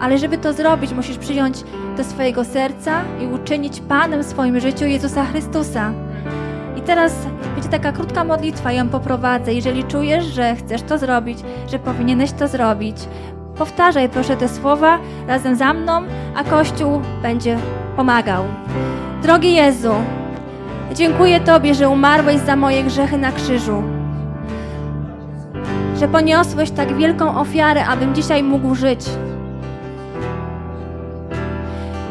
Ale 0.00 0.18
żeby 0.18 0.38
to 0.38 0.52
zrobić, 0.52 0.92
musisz 0.92 1.18
przyjąć 1.18 1.56
do 1.96 2.04
swojego 2.04 2.44
serca 2.44 3.02
i 3.22 3.26
uczynić 3.26 3.80
Panem 3.80 4.22
w 4.22 4.26
swoim 4.26 4.60
życiu 4.60 4.84
Jezusa 4.84 5.24
Chrystusa. 5.24 6.05
Teraz 6.86 7.12
będzie 7.54 7.68
taka 7.68 7.92
krótka 7.92 8.24
modlitwa, 8.24 8.72
ją 8.72 8.88
poprowadzę. 8.88 9.52
Jeżeli 9.52 9.84
czujesz, 9.84 10.24
że 10.24 10.56
chcesz 10.56 10.82
to 10.82 10.98
zrobić, 10.98 11.38
że 11.68 11.78
powinieneś 11.78 12.32
to 12.32 12.48
zrobić, 12.48 12.96
powtarzaj 13.58 14.08
proszę 14.08 14.36
te 14.36 14.48
słowa 14.48 14.98
razem 15.28 15.56
za 15.56 15.74
mną, 15.74 16.02
a 16.36 16.44
Kościół 16.44 17.00
będzie 17.22 17.58
pomagał. 17.96 18.44
Drogi 19.22 19.54
Jezu, 19.54 19.92
dziękuję 20.94 21.40
Tobie, 21.40 21.74
że 21.74 21.88
umarłeś 21.88 22.36
za 22.36 22.56
moje 22.56 22.84
grzechy 22.84 23.18
na 23.18 23.32
krzyżu. 23.32 23.82
Że 26.00 26.08
poniosłeś 26.08 26.70
tak 26.70 26.96
wielką 26.96 27.40
ofiarę, 27.40 27.86
abym 27.86 28.14
dzisiaj 28.14 28.42
mógł 28.42 28.74
żyć. 28.74 29.06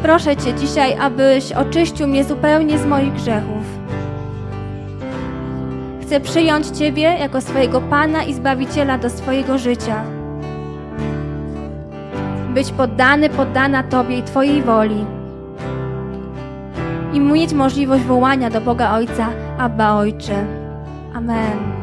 Proszę 0.02 0.38
Cię 0.38 0.54
dzisiaj, 0.54 0.98
abyś 1.00 1.52
oczyścił 1.52 2.08
mnie 2.08 2.24
zupełnie 2.24 2.78
z 2.78 2.86
moich 2.86 3.14
grzechów. 3.14 3.75
Chcę 6.06 6.20
przyjąć 6.20 6.68
Ciebie 6.68 7.02
jako 7.02 7.42
swojego 7.42 7.82
Pana 7.82 8.24
i 8.24 8.34
Zbawiciela 8.34 8.98
do 8.98 9.10
swojego 9.10 9.58
życia. 9.58 10.04
Być 12.54 12.72
poddany, 12.72 13.30
poddana 13.30 13.84
Tobie 13.84 14.18
i 14.18 14.24
Twojej 14.24 14.62
woli. 14.62 15.06
I 17.14 17.20
mieć 17.20 17.54
możliwość 17.54 18.04
wołania 18.04 18.50
do 18.50 18.62
Boga 18.62 18.94
Ojca, 18.94 19.30
Abba 19.58 19.94
Ojcze. 19.94 20.46
Amen. 21.14 21.75